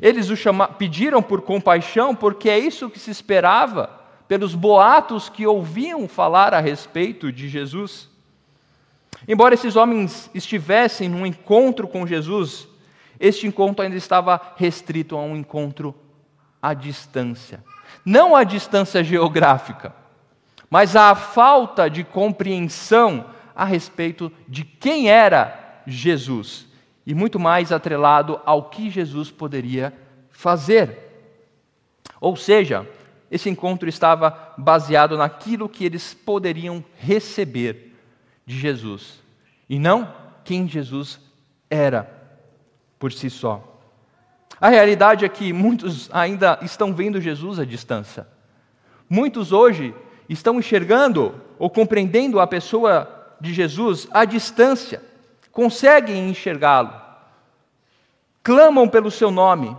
Eles 0.00 0.28
o 0.30 0.36
chama... 0.36 0.68
pediram 0.68 1.22
por 1.22 1.42
compaixão 1.42 2.14
porque 2.14 2.48
é 2.48 2.58
isso 2.58 2.90
que 2.90 2.98
se 2.98 3.10
esperava 3.10 3.90
pelos 4.26 4.54
boatos 4.54 5.28
que 5.28 5.46
ouviam 5.46 6.06
falar 6.06 6.52
a 6.52 6.60
respeito 6.60 7.32
de 7.32 7.48
Jesus. 7.48 8.08
Embora 9.26 9.54
esses 9.54 9.74
homens 9.74 10.30
estivessem 10.34 11.08
num 11.08 11.26
encontro 11.26 11.88
com 11.88 12.06
Jesus, 12.06 12.68
este 13.18 13.46
encontro 13.46 13.82
ainda 13.82 13.96
estava 13.96 14.40
restrito 14.56 15.16
a 15.16 15.22
um 15.22 15.36
encontro 15.36 15.94
à 16.62 16.74
distância. 16.74 17.64
Não 18.04 18.36
à 18.36 18.44
distância 18.44 19.02
geográfica, 19.02 19.94
mas 20.70 20.94
à 20.94 21.14
falta 21.14 21.88
de 21.88 22.04
compreensão 22.04 23.24
a 23.58 23.64
respeito 23.64 24.30
de 24.46 24.62
quem 24.62 25.10
era 25.10 25.82
Jesus 25.84 26.68
e 27.04 27.12
muito 27.12 27.40
mais 27.40 27.72
atrelado 27.72 28.40
ao 28.46 28.70
que 28.70 28.88
Jesus 28.88 29.32
poderia 29.32 29.92
fazer. 30.30 30.96
Ou 32.20 32.36
seja, 32.36 32.88
esse 33.28 33.50
encontro 33.50 33.88
estava 33.88 34.54
baseado 34.56 35.16
naquilo 35.16 35.68
que 35.68 35.84
eles 35.84 36.14
poderiam 36.14 36.84
receber 36.98 37.96
de 38.46 38.56
Jesus 38.56 39.20
e 39.68 39.76
não 39.76 40.14
quem 40.44 40.68
Jesus 40.68 41.20
era 41.68 42.08
por 42.96 43.12
si 43.12 43.28
só. 43.28 43.76
A 44.60 44.68
realidade 44.68 45.24
é 45.24 45.28
que 45.28 45.52
muitos 45.52 46.08
ainda 46.12 46.60
estão 46.62 46.94
vendo 46.94 47.20
Jesus 47.20 47.58
à 47.58 47.64
distância. 47.64 48.24
Muitos 49.10 49.50
hoje 49.50 49.92
estão 50.28 50.60
enxergando 50.60 51.34
ou 51.58 51.68
compreendendo 51.68 52.38
a 52.38 52.46
pessoa 52.46 53.17
de 53.40 53.52
Jesus 53.52 54.08
à 54.10 54.24
distância, 54.24 55.02
conseguem 55.52 56.28
enxergá-lo, 56.28 56.92
clamam 58.42 58.88
pelo 58.88 59.10
seu 59.10 59.30
nome, 59.30 59.76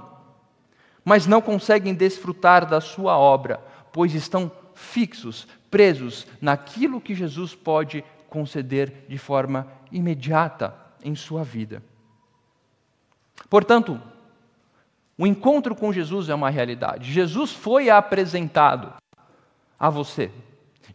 mas 1.03 1.25
não 1.25 1.41
conseguem 1.41 1.93
desfrutar 1.93 2.65
da 2.65 2.81
sua 2.81 3.17
obra, 3.17 3.59
pois 3.91 4.13
estão 4.13 4.51
fixos, 4.73 5.47
presos 5.69 6.27
naquilo 6.41 7.01
que 7.01 7.15
Jesus 7.15 7.55
pode 7.55 8.03
conceder 8.29 9.05
de 9.07 9.17
forma 9.17 9.67
imediata 9.91 10.75
em 11.03 11.15
sua 11.15 11.43
vida. 11.43 11.81
Portanto, 13.49 13.99
o 15.17 15.25
encontro 15.25 15.75
com 15.75 15.91
Jesus 15.91 16.29
é 16.29 16.35
uma 16.35 16.49
realidade. 16.49 17.11
Jesus 17.11 17.51
foi 17.51 17.89
apresentado 17.89 18.93
a 19.79 19.89
você. 19.89 20.31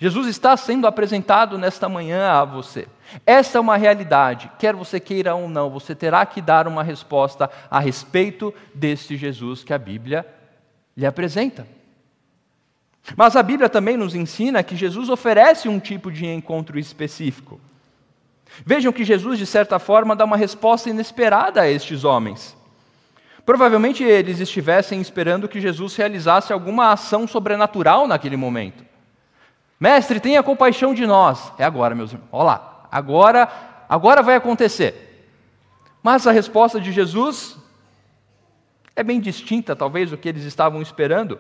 Jesus 0.05 0.27
está 0.27 0.55
sendo 0.55 0.87
apresentado 0.87 1.57
nesta 1.57 1.89
manhã 1.89 2.31
a 2.31 2.45
você. 2.45 2.87
Essa 3.25 3.57
é 3.57 3.61
uma 3.63 3.79
realidade, 3.79 4.53
quer 4.59 4.75
você 4.75 5.01
queira 5.01 5.35
ou 5.35 5.49
não, 5.49 5.71
você 5.71 5.95
terá 5.95 6.27
que 6.27 6.43
dar 6.43 6.69
uma 6.69 6.83
resposta 6.83 7.51
a 7.71 7.81
respeito 7.81 8.53
deste 8.75 9.17
Jesus 9.17 9.65
que 9.65 9.73
a 9.73 9.79
Bíblia 9.79 10.27
lhe 10.95 11.07
apresenta. 11.07 11.67
Mas 13.17 13.35
a 13.35 13.43
Bíblia 13.43 13.67
também 13.71 13.97
nos 13.97 14.15
ensina 14.15 14.63
que 14.63 14.77
Jesus 14.77 15.09
oferece 15.09 15.71
um 15.71 15.81
tipo 15.81 16.13
de 16.13 16.27
encontro 16.27 16.79
específico. 16.79 17.59
Vejam 18.63 18.93
que 18.93 19.07
Jesus, 19.07 19.39
de 19.39 19.47
certa 19.47 19.79
forma, 19.79 20.15
dá 20.15 20.27
uma 20.27 20.37
resposta 20.37 20.91
inesperada 20.91 21.63
a 21.63 21.71
estes 21.71 22.05
homens. 22.05 22.55
Provavelmente 23.47 24.05
eles 24.05 24.39
estivessem 24.39 25.01
esperando 25.01 25.49
que 25.49 25.63
Jesus 25.63 25.97
realizasse 25.97 26.53
alguma 26.53 26.93
ação 26.93 27.27
sobrenatural 27.27 28.07
naquele 28.07 28.37
momento. 28.37 28.93
Mestre, 29.79 30.21
tenha 30.21 30.43
compaixão 30.43 30.95
de 30.95 31.07
nós. 31.07 31.53
É 31.59 31.65
agora, 31.65 31.95
meus 31.95 32.13
irmãos. 32.13 32.29
Olha 32.33 32.45
lá. 32.45 32.89
Agora, 32.91 33.49
agora 33.89 34.23
vai 34.23 34.37
acontecer. 34.37 35.29
Mas 36.03 36.27
a 36.27 36.33
resposta 36.33 36.81
de 36.81 36.93
Jesus 36.93 37.57
é 38.95 39.03
bem 39.03 39.21
distinta, 39.21 39.75
talvez, 39.75 40.11
do 40.11 40.19
que 40.19 40.29
eles 40.29 40.45
estavam 40.45 40.81
esperando. 40.81 41.39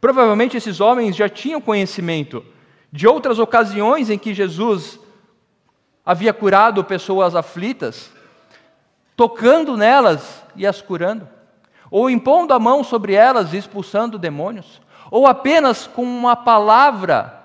Provavelmente 0.00 0.56
esses 0.56 0.80
homens 0.80 1.14
já 1.14 1.28
tinham 1.28 1.60
conhecimento 1.60 2.44
de 2.90 3.06
outras 3.06 3.38
ocasiões 3.38 4.10
em 4.10 4.18
que 4.18 4.34
Jesus 4.34 4.98
havia 6.04 6.32
curado 6.32 6.82
pessoas 6.82 7.34
aflitas, 7.36 8.10
tocando 9.16 9.76
nelas 9.76 10.42
e 10.56 10.66
as 10.66 10.82
curando, 10.82 11.28
ou 11.90 12.10
impondo 12.10 12.52
a 12.52 12.58
mão 12.58 12.82
sobre 12.82 13.14
elas 13.14 13.52
e 13.52 13.58
expulsando 13.58 14.18
demônios, 14.18 14.80
ou 15.12 15.26
apenas 15.26 15.86
com 15.86 16.02
uma 16.02 16.34
palavra 16.34 17.38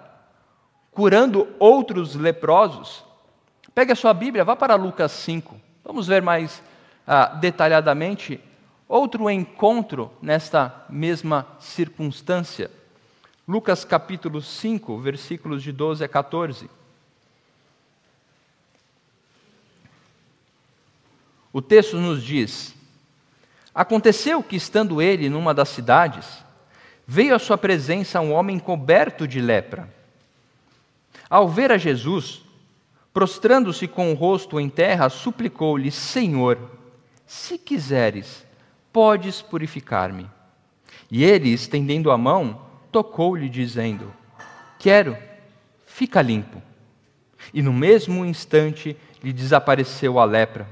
curando 0.90 1.54
outros 1.60 2.16
leprosos. 2.16 3.04
Pegue 3.76 3.92
a 3.92 3.96
sua 3.96 4.14
Bíblia, 4.14 4.46
vá 4.46 4.56
para 4.56 4.76
Lucas 4.76 5.12
5. 5.12 5.60
Vamos 5.84 6.08
ver 6.08 6.22
mais 6.22 6.64
ah, 7.06 7.26
detalhadamente 7.26 8.40
outro 8.88 9.30
encontro 9.30 10.10
nesta 10.22 10.86
mesma 10.90 11.46
circunstância. 11.60 12.72
Lucas 13.46 13.84
capítulo 13.84 14.42
5, 14.42 14.98
versículos 15.00 15.62
de 15.62 15.74
12 15.74 16.06
a 16.06 16.08
14. 16.08 16.70
O 21.52 21.62
texto 21.62 21.98
nos 21.98 22.24
diz: 22.24 22.74
Aconteceu 23.76 24.42
que, 24.42 24.56
estando 24.56 25.02
ele 25.02 25.30
numa 25.30 25.54
das 25.54 25.68
cidades, 25.68 26.47
veio 27.08 27.34
à 27.34 27.40
sua 27.40 27.58
presença 27.58 28.20
um 28.20 28.34
homem 28.34 28.60
coberto 28.60 29.26
de 29.26 29.40
lepra. 29.40 29.88
Ao 31.30 31.48
ver 31.48 31.72
a 31.72 31.78
Jesus, 31.78 32.44
prostrando-se 33.14 33.88
com 33.88 34.12
o 34.12 34.16
rosto 34.16 34.60
em 34.60 34.70
terra, 34.70 35.10
suplicou-lhe: 35.10 35.90
Senhor, 35.90 36.60
se 37.26 37.58
quiseres, 37.58 38.46
podes 38.92 39.42
purificar-me. 39.42 40.30
E 41.10 41.24
ele, 41.24 41.54
estendendo 41.54 42.12
a 42.12 42.18
mão, 42.18 42.62
tocou-lhe, 42.92 43.48
dizendo: 43.48 44.14
Quero, 44.78 45.18
fica 45.86 46.22
limpo. 46.22 46.62
E 47.54 47.62
no 47.62 47.72
mesmo 47.72 48.26
instante 48.26 48.98
lhe 49.24 49.32
desapareceu 49.32 50.20
a 50.20 50.26
lepra. 50.26 50.68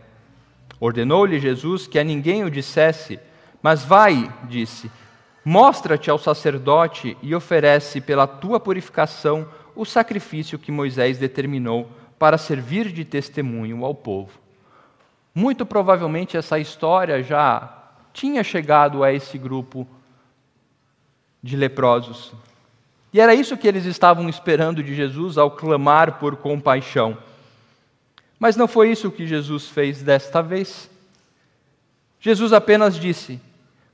Ordenou-lhe 0.80 1.40
Jesus 1.40 1.88
que 1.88 1.98
a 1.98 2.04
ninguém 2.04 2.44
o 2.44 2.52
dissesse, 2.52 3.20
mas 3.62 3.84
vai, 3.86 4.32
disse, 4.44 4.92
mostra-te 5.46 6.10
ao 6.10 6.18
sacerdote 6.18 7.16
e 7.22 7.36
oferece 7.36 8.02
pela 8.02 8.26
tua 8.26 8.60
purificação 8.60 9.48
o 9.76 9.86
sacrifício 9.86 10.58
que 10.58 10.72
Moisés 10.72 11.20
determinou 11.20 11.88
para 12.18 12.38
servir 12.38 12.92
de 12.92 13.06
testemunho 13.06 13.86
ao 13.86 13.94
povo. 13.94 14.32
Muito 15.36 15.64
provavelmente 15.64 16.36
essa 16.36 16.58
história 16.58 17.22
já 17.22 17.84
tinha 18.12 18.44
chegado 18.44 19.04
a 19.04 19.14
esse 19.14 19.38
grupo 19.38 19.88
de 21.44 21.56
leprosos. 21.56 22.34
E 23.14 23.20
era 23.20 23.36
isso 23.36 23.56
que 23.56 23.68
eles 23.68 23.86
estavam 23.86 24.28
esperando 24.28 24.82
de 24.82 24.96
Jesus 24.96 25.38
ao 25.38 25.52
clamar 25.52 26.18
por 26.18 26.38
compaixão. 26.38 27.18
Mas 28.40 28.56
não 28.56 28.68
foi 28.68 28.92
isso 28.92 29.12
que 29.12 29.28
Jesus 29.28 29.68
fez 29.68 30.02
desta 30.02 30.42
vez. 30.42 30.90
Jesus 32.20 32.52
apenas 32.52 32.98
disse: 32.98 33.40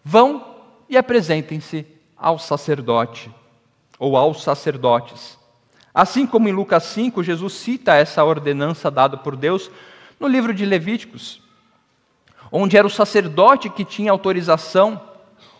Vão 0.04 0.51
e 0.92 0.98
apresentem-se 0.98 1.88
ao 2.18 2.38
sacerdote, 2.38 3.32
ou 3.98 4.18
aos 4.18 4.44
sacerdotes. 4.44 5.40
Assim 5.94 6.28
como 6.28 6.50
em 6.50 6.52
Lucas 6.52 6.84
5, 6.84 7.24
Jesus 7.24 7.54
cita 7.54 7.96
essa 7.96 8.22
ordenança 8.26 8.92
dada 8.92 9.16
por 9.16 9.38
Deus 9.38 9.72
no 10.20 10.28
livro 10.28 10.54
de 10.54 10.66
Levíticos, 10.66 11.42
onde 12.52 12.76
era 12.78 12.86
o 12.86 12.90
sacerdote 12.90 13.70
que 13.70 13.86
tinha 13.86 14.12
autorização, 14.12 15.02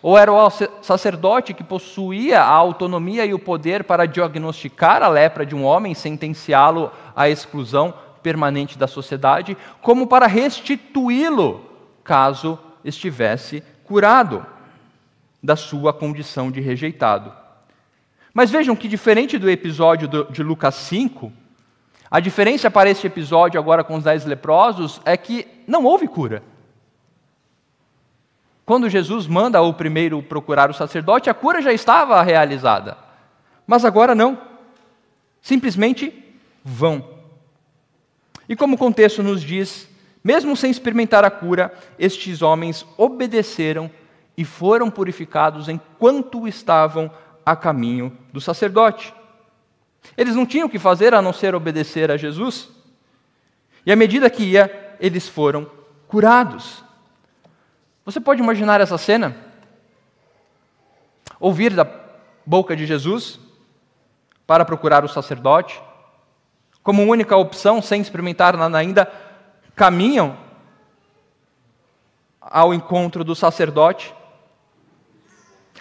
ou 0.02 0.18
era 0.18 0.34
o 0.34 0.50
sacerdote 0.82 1.54
que 1.54 1.64
possuía 1.64 2.42
a 2.42 2.50
autonomia 2.50 3.26
e 3.26 3.34
o 3.34 3.40
poder 3.40 3.86
para 3.86 4.06
diagnosticar 4.06 5.02
a 5.02 5.08
lepra 5.08 5.46
de 5.46 5.56
um 5.56 5.64
homem, 5.64 5.94
sentenciá-lo 5.94 6.92
à 7.16 7.30
exclusão 7.30 7.94
permanente 8.22 8.78
da 8.78 8.86
sociedade, 8.86 9.56
como 9.82 10.08
para 10.08 10.28
restituí-lo 10.28 11.62
caso 12.04 12.60
estivesse 12.84 13.64
curado 13.86 14.46
da 15.42 15.56
sua 15.56 15.92
condição 15.92 16.52
de 16.52 16.60
rejeitado. 16.62 17.34
Mas 18.34 18.50
vejam 18.50 18.76
que, 18.76 18.88
diferente 18.88 19.38
do 19.38 19.50
episódio 19.50 20.08
de 20.30 20.44
Lucas 20.44 20.76
5, 20.76 21.32
a 22.10 22.20
diferença 22.20 22.70
para 22.70 22.90
este 22.90 23.08
episódio 23.08 23.60
agora 23.60 23.84
com 23.84 23.96
os 23.96 24.04
dez 24.04 24.26
leprosos 24.26 25.02
é 25.06 25.16
que 25.18 25.48
não 25.68 25.84
houve 25.86 26.08
cura. 26.08 26.44
Quando 28.66 28.90
Jesus 28.90 29.28
manda 29.28 29.62
o 29.62 29.74
primeiro 29.74 30.22
procurar 30.22 30.70
o 30.70 30.74
sacerdote, 30.74 31.30
a 31.30 31.34
cura 31.34 31.62
já 31.62 31.74
estava 31.74 32.22
realizada. 32.22 32.98
Mas 33.66 33.84
agora 33.84 34.14
não. 34.14 34.38
Simplesmente 35.42 36.14
vão. 36.64 37.04
E 38.48 38.56
como 38.56 38.76
o 38.76 38.78
contexto 38.78 39.24
nos 39.24 39.42
diz, 39.42 39.90
mesmo 40.24 40.56
sem 40.56 40.70
experimentar 40.70 41.26
a 41.26 41.32
cura, 41.32 41.74
estes 41.98 42.42
homens 42.42 42.86
obedeceram 42.98 43.90
e 44.42 44.44
foram 44.44 44.90
purificados 44.90 45.70
enquanto 45.70 46.48
estavam 46.48 47.12
a 47.46 47.56
caminho 47.56 48.18
do 48.34 48.42
sacerdote. 48.42 49.14
Eles 50.18 50.36
não 50.36 50.48
tinham 50.48 50.66
o 50.66 50.70
que 50.70 50.80
fazer 50.80 51.14
a 51.14 51.22
não 51.22 51.32
ser 51.32 51.54
obedecer 51.54 52.10
a 52.10 52.18
Jesus. 52.18 52.68
E 53.86 53.92
à 53.92 53.96
medida 53.96 54.32
que 54.32 54.42
ia, 54.42 54.96
eles 55.00 55.30
foram 55.30 55.70
curados. 56.08 56.84
Você 58.04 58.20
pode 58.20 58.42
imaginar 58.42 58.82
essa 58.82 58.98
cena? 58.98 59.36
Ouvir 61.40 61.72
da 61.76 61.88
boca 62.44 62.76
de 62.76 62.88
Jesus 62.88 63.40
para 64.48 64.66
procurar 64.66 65.06
o 65.06 65.08
sacerdote, 65.08 65.80
como 66.82 67.04
única 67.04 67.38
opção, 67.38 67.80
sem 67.80 68.02
experimentar 68.02 68.58
nada 68.58 68.76
ainda, 68.76 69.06
caminham 69.76 70.36
ao 72.42 72.74
encontro 72.74 73.24
do 73.24 73.36
sacerdote. 73.36 74.16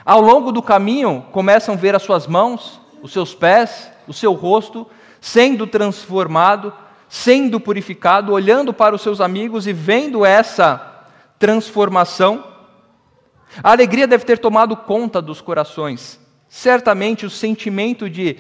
Ao 0.04 0.20
longo 0.20 0.50
do 0.50 0.62
caminho, 0.62 1.26
começam 1.32 1.74
a 1.74 1.76
ver 1.76 1.94
as 1.94 2.02
suas 2.02 2.26
mãos, 2.26 2.80
os 3.02 3.12
seus 3.12 3.34
pés, 3.34 3.90
o 4.08 4.12
seu 4.12 4.32
rosto 4.32 4.86
sendo 5.20 5.66
transformado, 5.66 6.72
sendo 7.08 7.60
purificado, 7.60 8.32
olhando 8.32 8.72
para 8.72 8.94
os 8.94 9.02
seus 9.02 9.20
amigos 9.20 9.66
e 9.66 9.72
vendo 9.72 10.24
essa 10.24 11.04
transformação. 11.38 12.44
A 13.62 13.72
alegria 13.72 14.06
deve 14.06 14.24
ter 14.24 14.38
tomado 14.38 14.76
conta 14.76 15.20
dos 15.20 15.40
corações. 15.40 16.18
Certamente 16.48 17.26
o 17.26 17.30
sentimento 17.30 18.08
de 18.08 18.38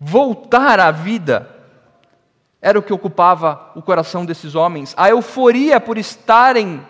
voltar 0.00 0.80
à 0.80 0.90
vida 0.90 1.50
era 2.60 2.78
o 2.78 2.82
que 2.82 2.92
ocupava 2.92 3.70
o 3.74 3.82
coração 3.82 4.24
desses 4.24 4.54
homens. 4.54 4.94
A 4.96 5.10
euforia 5.10 5.78
por 5.78 5.98
estarem 5.98 6.80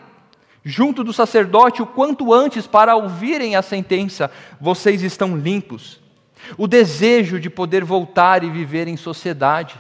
junto 0.65 1.05
do 1.05 1.13
sacerdote 1.13 1.83
o 1.83 1.87
quanto 1.87 2.33
antes 2.33 2.67
para 2.67 2.97
ouvirem 2.97 3.55
a 3.55 3.63
sentença: 3.63 4.31
vocês 4.61 5.03
estão 5.03 5.37
limpos. 5.37 6.01
O 6.57 6.67
desejo 6.67 7.39
de 7.39 7.51
poder 7.51 7.85
voltar 7.85 8.43
e 8.43 8.51
viver 8.51 8.89
em 8.89 8.97
sociedade. 8.97 9.77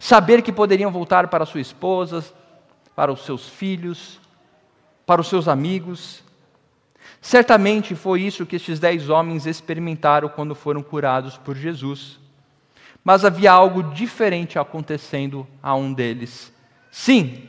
Saber 0.00 0.42
que 0.42 0.52
poderiam 0.52 0.90
voltar 0.90 1.28
para 1.28 1.46
sua 1.46 1.60
esposa, 1.60 2.24
para 2.96 3.12
os 3.12 3.24
seus 3.24 3.48
filhos, 3.48 4.20
para 5.04 5.20
os 5.20 5.28
seus 5.28 5.48
amigos. 5.48 6.22
Certamente 7.20 7.94
foi 7.94 8.22
isso 8.22 8.46
que 8.46 8.56
estes 8.56 8.80
dez 8.80 9.08
homens 9.08 9.46
experimentaram 9.46 10.28
quando 10.28 10.54
foram 10.54 10.82
curados 10.82 11.36
por 11.36 11.56
Jesus. 11.56 12.18
Mas 13.04 13.24
havia 13.24 13.52
algo 13.52 13.82
diferente 13.82 14.58
acontecendo 14.58 15.46
a 15.62 15.74
um 15.74 15.92
deles. 15.92 16.52
Sim, 16.90 17.48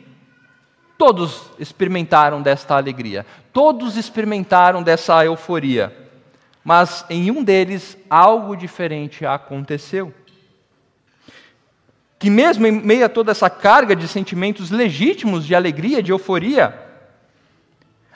todos 0.98 1.52
experimentaram 1.60 2.42
desta 2.42 2.76
alegria, 2.76 3.26
todos 3.52 3.98
experimentaram 3.98 4.82
dessa 4.82 5.24
euforia, 5.26 5.96
mas 6.64 7.06
em 7.10 7.30
um 7.30 7.44
deles 7.44 7.98
algo 8.10 8.56
diferente 8.56 9.26
aconteceu. 9.26 10.14
Que, 12.18 12.30
mesmo 12.30 12.66
em 12.66 12.72
meio 12.72 13.06
a 13.06 13.10
toda 13.10 13.32
essa 13.32 13.50
carga 13.50 13.96
de 13.96 14.08
sentimentos 14.08 14.72
legítimos 14.72 15.46
de 15.46 15.54
alegria, 15.54 16.02
de 16.02 16.12
euforia, 16.12 16.80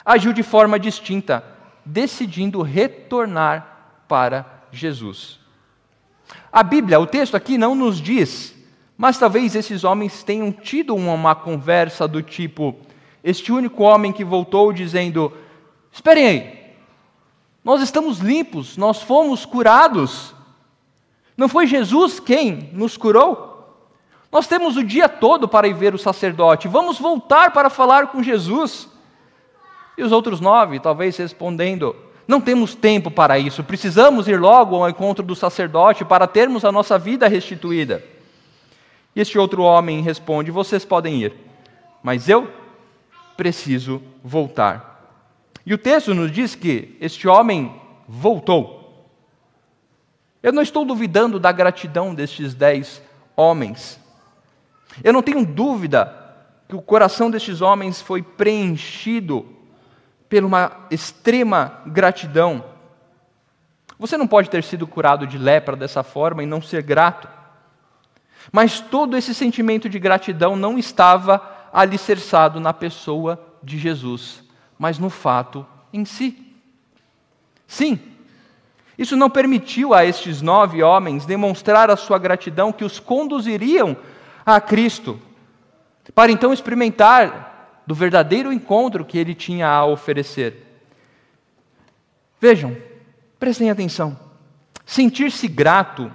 agiu 0.04 0.32
de 0.32 0.42
forma 0.42 0.78
distinta, 0.78 1.44
decidindo 1.84 2.62
retornar 2.62 4.04
para 4.08 4.64
Jesus. 4.72 5.38
A 6.50 6.62
Bíblia, 6.62 6.98
o 6.98 7.06
texto 7.06 7.36
aqui 7.36 7.58
não 7.58 7.74
nos 7.74 8.00
diz, 8.00 8.54
mas 8.98 9.16
talvez 9.16 9.54
esses 9.54 9.84
homens 9.84 10.24
tenham 10.24 10.50
tido 10.50 10.92
uma 10.96 11.32
conversa 11.36 12.08
do 12.08 12.20
tipo: 12.20 12.74
este 13.22 13.52
único 13.52 13.84
homem 13.84 14.12
que 14.12 14.24
voltou 14.24 14.72
dizendo: 14.72 15.32
Esperem 15.92 16.26
aí, 16.26 16.74
nós 17.62 17.80
estamos 17.80 18.18
limpos, 18.18 18.76
nós 18.76 19.00
fomos 19.00 19.46
curados. 19.46 20.34
Não 21.36 21.48
foi 21.48 21.68
Jesus 21.68 22.18
quem 22.18 22.70
nos 22.72 22.96
curou? 22.96 23.46
Nós 24.32 24.48
temos 24.48 24.76
o 24.76 24.82
dia 24.82 25.08
todo 25.08 25.46
para 25.46 25.68
ir 25.68 25.74
ver 25.74 25.94
o 25.94 25.98
sacerdote, 25.98 26.66
vamos 26.66 26.98
voltar 26.98 27.52
para 27.52 27.70
falar 27.70 28.08
com 28.08 28.20
Jesus. 28.20 28.88
E 29.96 30.02
os 30.02 30.10
outros 30.10 30.40
nove, 30.40 30.80
talvez 30.80 31.16
respondendo: 31.16 31.94
Não 32.26 32.40
temos 32.40 32.74
tempo 32.74 33.12
para 33.12 33.38
isso. 33.38 33.62
Precisamos 33.62 34.26
ir 34.26 34.40
logo 34.40 34.74
ao 34.74 34.90
encontro 34.90 35.24
do 35.24 35.36
sacerdote 35.36 36.04
para 36.04 36.26
termos 36.26 36.64
a 36.64 36.72
nossa 36.72 36.98
vida 36.98 37.28
restituída. 37.28 38.17
E 39.18 39.20
este 39.20 39.36
outro 39.36 39.64
homem 39.64 40.00
responde: 40.00 40.52
Vocês 40.52 40.84
podem 40.84 41.24
ir, 41.24 41.34
mas 42.00 42.28
eu 42.28 42.48
preciso 43.36 44.00
voltar. 44.22 45.10
E 45.66 45.74
o 45.74 45.78
texto 45.78 46.14
nos 46.14 46.30
diz 46.30 46.54
que 46.54 46.96
este 47.00 47.26
homem 47.26 47.74
voltou. 48.06 49.10
Eu 50.40 50.52
não 50.52 50.62
estou 50.62 50.84
duvidando 50.84 51.40
da 51.40 51.50
gratidão 51.50 52.14
destes 52.14 52.54
dez 52.54 53.02
homens. 53.34 53.98
Eu 55.02 55.12
não 55.12 55.20
tenho 55.20 55.44
dúvida 55.44 56.14
que 56.68 56.76
o 56.76 56.80
coração 56.80 57.28
destes 57.28 57.60
homens 57.60 58.00
foi 58.00 58.22
preenchido 58.22 59.44
por 60.30 60.44
uma 60.44 60.86
extrema 60.92 61.82
gratidão. 61.86 62.64
Você 63.98 64.16
não 64.16 64.28
pode 64.28 64.48
ter 64.48 64.62
sido 64.62 64.86
curado 64.86 65.26
de 65.26 65.36
lepra 65.36 65.74
dessa 65.74 66.04
forma 66.04 66.40
e 66.40 66.46
não 66.46 66.62
ser 66.62 66.84
grato. 66.84 67.37
Mas 68.52 68.80
todo 68.80 69.16
esse 69.16 69.34
sentimento 69.34 69.88
de 69.88 69.98
gratidão 69.98 70.56
não 70.56 70.78
estava 70.78 71.68
alicerçado 71.72 72.58
na 72.58 72.72
pessoa 72.72 73.40
de 73.62 73.78
Jesus, 73.78 74.42
mas 74.78 74.98
no 74.98 75.10
fato 75.10 75.66
em 75.92 76.04
si. 76.04 76.54
Sim, 77.66 78.00
isso 78.98 79.16
não 79.16 79.30
permitiu 79.30 79.94
a 79.94 80.04
estes 80.04 80.42
nove 80.42 80.82
homens 80.82 81.26
demonstrar 81.26 81.90
a 81.90 81.96
sua 81.96 82.18
gratidão 82.18 82.72
que 82.72 82.84
os 82.84 82.98
conduziriam 82.98 83.96
a 84.44 84.60
Cristo, 84.60 85.20
para 86.14 86.32
então 86.32 86.52
experimentar 86.52 87.82
do 87.86 87.94
verdadeiro 87.94 88.52
encontro 88.52 89.04
que 89.04 89.16
ele 89.16 89.34
tinha 89.34 89.68
a 89.68 89.84
oferecer. 89.84 90.82
Vejam, 92.40 92.76
prestem 93.38 93.70
atenção. 93.70 94.18
Sentir-se 94.84 95.46
grato 95.46 96.10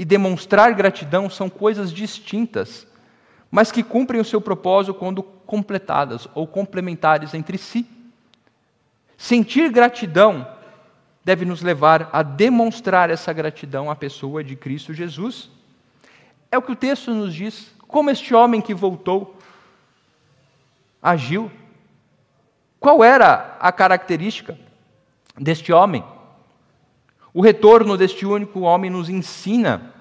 e 0.00 0.04
demonstrar 0.06 0.72
gratidão 0.72 1.28
são 1.28 1.50
coisas 1.50 1.92
distintas, 1.92 2.86
mas 3.50 3.70
que 3.70 3.82
cumprem 3.82 4.18
o 4.18 4.24
seu 4.24 4.40
propósito 4.40 4.94
quando 4.94 5.22
completadas 5.22 6.26
ou 6.34 6.46
complementares 6.46 7.34
entre 7.34 7.58
si. 7.58 7.86
Sentir 9.18 9.70
gratidão 9.70 10.48
deve 11.22 11.44
nos 11.44 11.60
levar 11.60 12.08
a 12.14 12.22
demonstrar 12.22 13.10
essa 13.10 13.30
gratidão 13.30 13.90
à 13.90 13.94
pessoa 13.94 14.42
de 14.42 14.56
Cristo 14.56 14.94
Jesus. 14.94 15.50
É 16.50 16.56
o 16.56 16.62
que 16.62 16.72
o 16.72 16.76
texto 16.76 17.12
nos 17.12 17.34
diz, 17.34 17.70
como 17.86 18.08
este 18.08 18.34
homem 18.34 18.62
que 18.62 18.72
voltou 18.72 19.36
agiu. 21.02 21.52
Qual 22.78 23.04
era 23.04 23.54
a 23.60 23.70
característica 23.70 24.58
deste 25.36 25.74
homem? 25.74 26.02
O 27.32 27.40
retorno 27.40 27.96
deste 27.96 28.26
único 28.26 28.60
homem 28.60 28.90
nos 28.90 29.08
ensina 29.08 29.94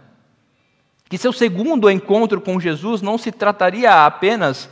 que 1.08 1.18
seu 1.18 1.34
segundo 1.34 1.90
encontro 1.90 2.40
com 2.40 2.60
Jesus 2.60 3.02
não 3.02 3.18
se 3.18 3.32
trataria 3.32 4.06
apenas 4.06 4.70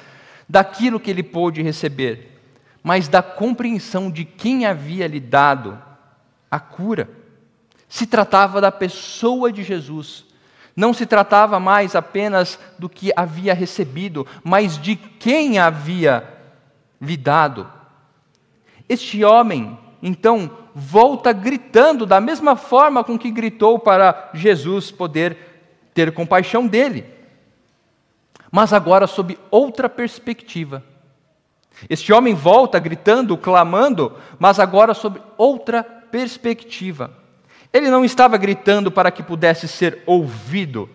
daquilo 0.47 0.99
que 0.99 1.09
ele 1.09 1.23
pôde 1.23 1.61
receber, 1.61 2.39
mas 2.83 3.07
da 3.07 3.21
compreensão 3.21 4.09
de 4.09 4.23
quem 4.23 4.65
havia 4.65 5.07
lhe 5.07 5.19
dado 5.19 5.81
a 6.49 6.59
cura. 6.59 7.09
Se 7.89 8.05
tratava 8.05 8.61
da 8.61 8.71
pessoa 8.71 9.51
de 9.51 9.63
Jesus. 9.63 10.25
Não 10.75 10.93
se 10.93 11.07
tratava 11.07 11.59
mais 11.59 11.95
apenas 11.95 12.59
do 12.77 12.87
que 12.87 13.11
havia 13.15 13.53
recebido, 13.53 14.27
mas 14.43 14.77
de 14.77 14.95
quem 14.95 15.57
havia 15.57 16.23
lhe 17.01 17.17
dado. 17.17 17.67
Este 18.87 19.23
homem, 19.23 19.77
então, 20.01 20.51
volta 20.75 21.31
gritando 21.31 22.05
da 22.05 22.21
mesma 22.21 22.55
forma 22.55 23.03
com 23.03 23.17
que 23.17 23.31
gritou 23.31 23.79
para 23.79 24.29
Jesus 24.33 24.91
poder 24.91 25.37
ter 25.93 26.13
compaixão 26.13 26.67
dele. 26.67 27.05
Mas 28.51 28.73
agora 28.73 29.07
sob 29.07 29.37
outra 29.49 29.89
perspectiva. 29.89 30.83
Este 31.89 32.13
homem 32.13 32.33
volta 32.33 32.79
gritando, 32.79 33.37
clamando, 33.37 34.15
mas 34.39 34.59
agora 34.59 34.93
sob 34.93 35.21
outra 35.37 35.83
perspectiva. 35.83 37.11
Ele 37.73 37.89
não 37.89 38.05
estava 38.05 38.37
gritando 38.37 38.91
para 38.91 39.11
que 39.11 39.21
pudesse 39.21 39.67
ser 39.67 40.01
ouvido 40.05 40.89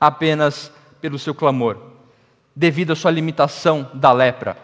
apenas 0.00 0.72
pelo 1.00 1.18
seu 1.18 1.34
clamor, 1.34 1.78
devido 2.54 2.92
à 2.92 2.96
sua 2.96 3.10
limitação 3.10 3.88
da 3.94 4.12
lepra. 4.12 4.56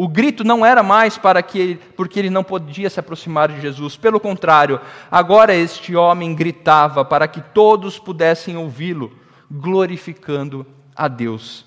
O 0.00 0.06
grito 0.06 0.44
não 0.44 0.64
era 0.64 0.80
mais 0.80 1.18
para 1.18 1.42
que 1.42 1.58
ele, 1.58 1.74
porque 1.96 2.20
ele 2.20 2.30
não 2.30 2.44
podia 2.44 2.88
se 2.88 3.00
aproximar 3.00 3.48
de 3.48 3.60
Jesus. 3.60 3.96
Pelo 3.96 4.20
contrário, 4.20 4.80
agora 5.10 5.52
este 5.52 5.96
homem 5.96 6.36
gritava 6.36 7.04
para 7.04 7.26
que 7.26 7.40
todos 7.40 7.98
pudessem 7.98 8.56
ouvi-lo, 8.56 9.18
glorificando 9.50 10.64
a 10.94 11.08
Deus. 11.08 11.66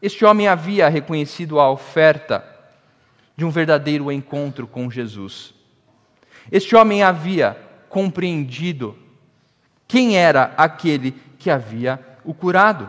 Este 0.00 0.24
homem 0.24 0.46
havia 0.46 0.88
reconhecido 0.88 1.58
a 1.58 1.68
oferta 1.68 2.44
de 3.36 3.44
um 3.44 3.50
verdadeiro 3.50 4.12
encontro 4.12 4.64
com 4.68 4.88
Jesus. 4.88 5.52
Este 6.52 6.76
homem 6.76 7.02
havia 7.02 7.58
compreendido 7.88 8.96
quem 9.88 10.16
era 10.16 10.54
aquele 10.56 11.10
que 11.36 11.50
havia 11.50 11.98
o 12.24 12.32
curado 12.32 12.88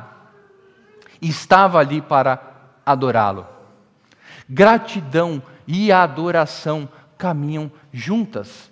e 1.19 1.29
estava 1.29 1.79
ali 1.79 1.99
para 1.99 2.39
adorá-lo. 2.85 3.54
Gratidão 4.49 5.41
e 5.67 5.91
adoração 5.91 6.87
caminham 7.17 7.71
juntas. 7.91 8.71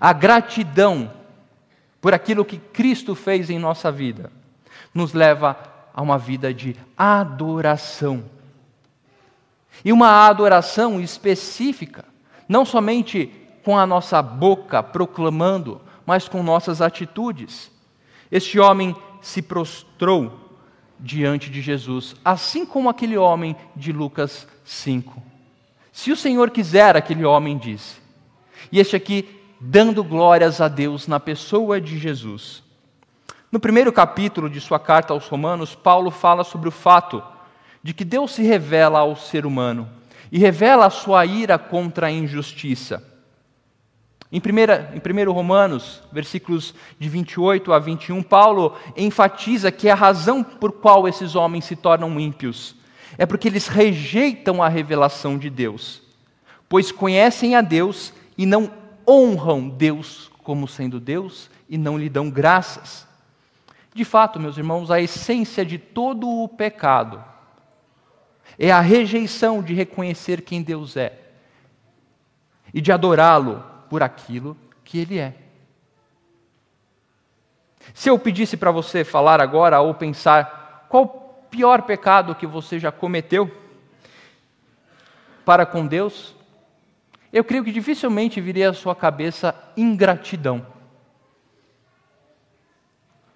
A 0.00 0.12
gratidão 0.12 1.12
por 2.00 2.14
aquilo 2.14 2.44
que 2.44 2.58
Cristo 2.58 3.14
fez 3.14 3.50
em 3.50 3.58
nossa 3.58 3.90
vida 3.90 4.30
nos 4.94 5.12
leva 5.12 5.56
a 5.92 6.02
uma 6.02 6.18
vida 6.18 6.52
de 6.52 6.76
adoração. 6.96 8.24
E 9.84 9.92
uma 9.92 10.26
adoração 10.26 11.00
específica, 11.00 12.04
não 12.48 12.64
somente 12.64 13.30
com 13.64 13.78
a 13.78 13.86
nossa 13.86 14.22
boca 14.22 14.82
proclamando, 14.82 15.80
mas 16.06 16.28
com 16.28 16.42
nossas 16.42 16.80
atitudes. 16.80 17.70
Este 18.30 18.58
homem 18.58 18.94
se 19.20 19.42
prostrou 19.42 20.45
diante 20.98 21.50
de 21.50 21.60
Jesus, 21.60 22.14
assim 22.24 22.64
como 22.64 22.88
aquele 22.88 23.16
homem 23.16 23.56
de 23.74 23.92
Lucas 23.92 24.46
5. 24.64 25.22
Se 25.92 26.12
o 26.12 26.16
Senhor 26.16 26.50
quiser, 26.50 26.96
aquele 26.96 27.24
homem 27.24 27.56
disse. 27.56 27.96
E 28.70 28.78
este 28.78 28.96
aqui, 28.96 29.28
dando 29.60 30.04
glórias 30.04 30.60
a 30.60 30.68
Deus 30.68 31.06
na 31.06 31.18
pessoa 31.18 31.80
de 31.80 31.98
Jesus. 31.98 32.62
No 33.50 33.60
primeiro 33.60 33.92
capítulo 33.92 34.50
de 34.50 34.60
sua 34.60 34.78
carta 34.78 35.12
aos 35.12 35.28
Romanos, 35.28 35.74
Paulo 35.74 36.10
fala 36.10 36.44
sobre 36.44 36.68
o 36.68 36.72
fato 36.72 37.22
de 37.82 37.94
que 37.94 38.04
Deus 38.04 38.32
se 38.32 38.42
revela 38.42 38.98
ao 38.98 39.16
ser 39.16 39.46
humano 39.46 39.88
e 40.30 40.38
revela 40.38 40.86
a 40.86 40.90
sua 40.90 41.24
ira 41.24 41.56
contra 41.56 42.08
a 42.08 42.10
injustiça. 42.10 43.15
Em 44.36 44.38
1, 44.38 45.18
em 45.18 45.24
Romanos, 45.24 46.02
versículos 46.12 46.74
de 46.98 47.08
28 47.08 47.72
a 47.72 47.78
21, 47.78 48.22
Paulo 48.22 48.76
enfatiza 48.94 49.72
que 49.72 49.88
a 49.88 49.94
razão 49.94 50.44
por 50.44 50.72
qual 50.72 51.08
esses 51.08 51.34
homens 51.34 51.64
se 51.64 51.74
tornam 51.74 52.20
ímpios 52.20 52.76
é 53.16 53.24
porque 53.24 53.48
eles 53.48 53.66
rejeitam 53.66 54.62
a 54.62 54.68
revelação 54.68 55.38
de 55.38 55.48
Deus, 55.48 56.02
pois 56.68 56.92
conhecem 56.92 57.56
a 57.56 57.62
Deus 57.62 58.12
e 58.36 58.44
não 58.44 58.70
honram 59.08 59.70
Deus 59.70 60.30
como 60.44 60.68
sendo 60.68 61.00
Deus 61.00 61.48
e 61.66 61.78
não 61.78 61.96
lhe 61.96 62.10
dão 62.10 62.28
graças. 62.28 63.06
De 63.94 64.04
fato, 64.04 64.38
meus 64.38 64.58
irmãos, 64.58 64.90
a 64.90 65.00
essência 65.00 65.64
de 65.64 65.78
todo 65.78 66.28
o 66.28 66.46
pecado 66.46 67.24
é 68.58 68.70
a 68.70 68.82
rejeição 68.82 69.62
de 69.62 69.72
reconhecer 69.72 70.42
quem 70.42 70.62
Deus 70.62 70.94
é 70.94 71.18
e 72.74 72.82
de 72.82 72.92
adorá-lo 72.92 73.75
por 73.88 74.02
aquilo 74.02 74.56
que 74.84 74.98
ele 74.98 75.18
é. 75.18 75.34
Se 77.94 78.08
eu 78.08 78.18
pedisse 78.18 78.56
para 78.56 78.70
você 78.70 79.04
falar 79.04 79.40
agora 79.40 79.80
ou 79.80 79.94
pensar 79.94 80.86
qual 80.88 81.04
o 81.04 81.08
pior 81.48 81.82
pecado 81.82 82.34
que 82.34 82.46
você 82.46 82.78
já 82.78 82.90
cometeu 82.90 83.50
para 85.44 85.64
com 85.64 85.86
Deus, 85.86 86.34
eu 87.32 87.44
creio 87.44 87.64
que 87.64 87.72
dificilmente 87.72 88.40
viria 88.40 88.70
à 88.70 88.74
sua 88.74 88.94
cabeça 88.94 89.54
ingratidão. 89.76 90.66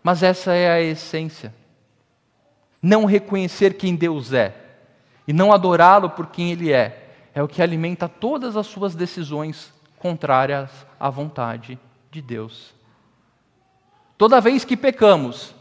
Mas 0.03 0.23
essa 0.23 0.55
é 0.55 0.71
a 0.71 0.81
essência. 0.81 1.55
Não 2.83 3.05
reconhecer 3.05 3.75
quem 3.75 3.95
Deus 3.95 4.33
é 4.33 4.55
e 5.29 5.33
não 5.33 5.53
adorá-lo 5.53 6.11
por 6.11 6.29
quem 6.29 6.51
Ele 6.51 6.73
é, 6.73 7.13
é 7.35 7.43
o 7.43 7.49
que 7.49 7.63
alimenta 7.63 8.09
todas 8.09 8.57
as 8.57 8.67
suas 8.67 8.95
decisões 8.95 9.73
contrárias 10.01 10.71
à 10.99 11.09
vontade 11.09 11.79
de 12.11 12.21
Deus. 12.21 12.75
Toda 14.19 14.41
vez 14.41 14.65
que 14.65 14.77
pecamos, 14.77 15.55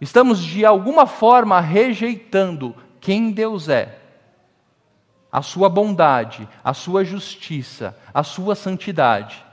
estamos 0.00 0.38
de 0.38 0.64
alguma 0.64 1.06
forma 1.06 1.60
rejeitando 1.60 2.76
quem 3.00 3.32
Deus 3.32 3.68
é, 3.68 3.98
a 5.30 5.42
sua 5.42 5.68
bondade, 5.68 6.48
a 6.62 6.72
sua 6.72 7.04
justiça, 7.04 7.98
a 8.12 8.22
sua 8.22 8.54
santidade. 8.54 9.44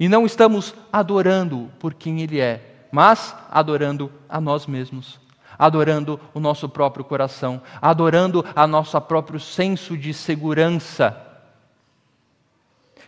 E 0.00 0.08
não 0.08 0.24
estamos 0.24 0.74
adorando 0.92 1.70
por 1.80 1.92
quem 1.92 2.22
Ele 2.22 2.40
é, 2.40 2.86
mas 2.90 3.34
adorando 3.50 4.10
a 4.28 4.40
nós 4.40 4.66
mesmos, 4.66 5.20
adorando 5.58 6.20
o 6.32 6.38
nosso 6.38 6.68
próprio 6.68 7.04
coração, 7.04 7.60
adorando 7.82 8.44
a 8.54 8.66
nosso 8.66 8.98
próprio 9.00 9.40
senso 9.40 9.96
de 9.96 10.14
segurança. 10.14 11.27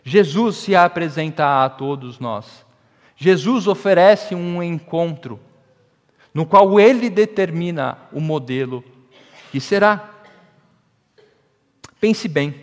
Jesus 0.02 0.56
se 0.56 0.74
apresenta 0.74 1.64
a 1.64 1.68
todos 1.68 2.18
nós. 2.18 2.64
Jesus 3.16 3.66
oferece 3.66 4.34
um 4.34 4.62
encontro 4.62 5.38
no 6.32 6.46
qual 6.46 6.78
ele 6.80 7.10
determina 7.10 7.98
o 8.12 8.20
modelo 8.20 8.82
que 9.50 9.60
será. 9.60 10.10
Pense 12.00 12.28
bem. 12.28 12.54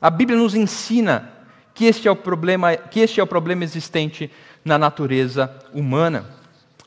A 0.00 0.08
Bíblia 0.08 0.38
nos 0.38 0.54
ensina 0.54 1.30
que 1.74 1.84
este 1.84 2.08
é 2.08 2.10
o 2.10 2.16
problema, 2.16 2.76
que 2.76 3.00
este 3.00 3.20
é 3.20 3.22
o 3.22 3.26
problema 3.26 3.64
existente 3.64 4.30
na 4.64 4.78
natureza 4.78 5.54
humana. 5.72 6.41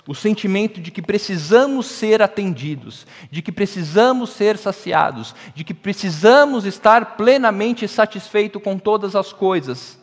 O 0.08 0.14
sentimento 0.14 0.80
de 0.80 0.92
que 0.92 1.02
precisamos 1.02 1.88
ser 1.88 2.22
atendidos, 2.22 3.08
de 3.32 3.42
que 3.42 3.52
precisamos 3.52 4.30
ser 4.30 4.58
saciados, 4.58 5.34
de 5.56 5.64
que 5.64 5.74
precisamos 5.74 6.66
estar 6.66 7.18
plenamente 7.18 7.88
satisfeito 7.88 8.60
com 8.60 8.78
todas 8.78 9.16
as 9.16 9.34
coisas. 9.34 10.00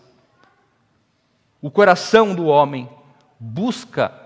O 1.60 1.70
coração 1.70 2.34
do 2.34 2.46
homem 2.46 2.88
busca 3.38 4.22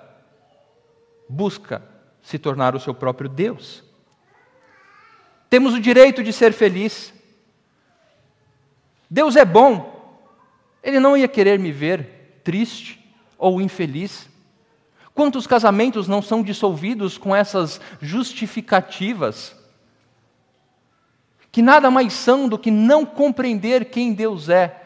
busca 1.28 1.82
se 2.22 2.38
tornar 2.38 2.74
o 2.74 2.80
seu 2.80 2.94
próprio 2.94 3.28
Deus. 3.28 3.82
Temos 5.48 5.74
o 5.74 5.80
direito 5.80 6.22
de 6.22 6.32
ser 6.32 6.52
feliz. 6.52 7.12
Deus 9.08 9.36
é 9.36 9.44
bom. 9.44 9.94
Ele 10.82 10.98
não 10.98 11.16
ia 11.16 11.28
querer 11.28 11.58
me 11.58 11.70
ver 11.70 12.40
triste 12.42 13.14
ou 13.38 13.60
infeliz. 13.60 14.28
Quantos 15.16 15.46
casamentos 15.46 16.06
não 16.06 16.20
são 16.20 16.42
dissolvidos 16.42 17.16
com 17.16 17.34
essas 17.34 17.80
justificativas? 18.02 19.56
Que 21.50 21.62
nada 21.62 21.90
mais 21.90 22.12
são 22.12 22.46
do 22.46 22.58
que 22.58 22.70
não 22.70 23.06
compreender 23.06 23.86
quem 23.86 24.12
Deus 24.12 24.50
é 24.50 24.78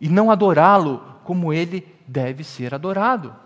e 0.00 0.08
não 0.08 0.30
adorá-lo 0.30 1.04
como 1.24 1.52
ele 1.52 1.86
deve 2.06 2.42
ser 2.42 2.74
adorado. 2.74 3.36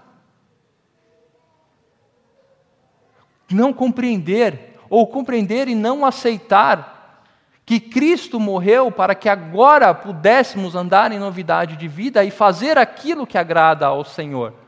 Não 3.51 3.73
compreender 3.73 4.79
ou 4.89 5.05
compreender 5.05 5.67
e 5.67 5.75
não 5.75 6.07
aceitar 6.07 7.25
que 7.67 7.81
Cristo 7.81 8.39
morreu 8.39 8.93
para 8.93 9.17
que 9.17 9.29
agora 9.29 9.93
pudéssemos 9.93 10.77
andar 10.77 11.11
em 11.11 11.19
novidade 11.19 11.77
de 11.77 11.89
vida 11.89 12.23
e 12.23 12.31
fazer 12.31 12.79
aquilo 12.79 13.27
que 13.27 13.37
agrada 13.37 13.87
ao 13.87 14.05
Senhor. 14.05 14.68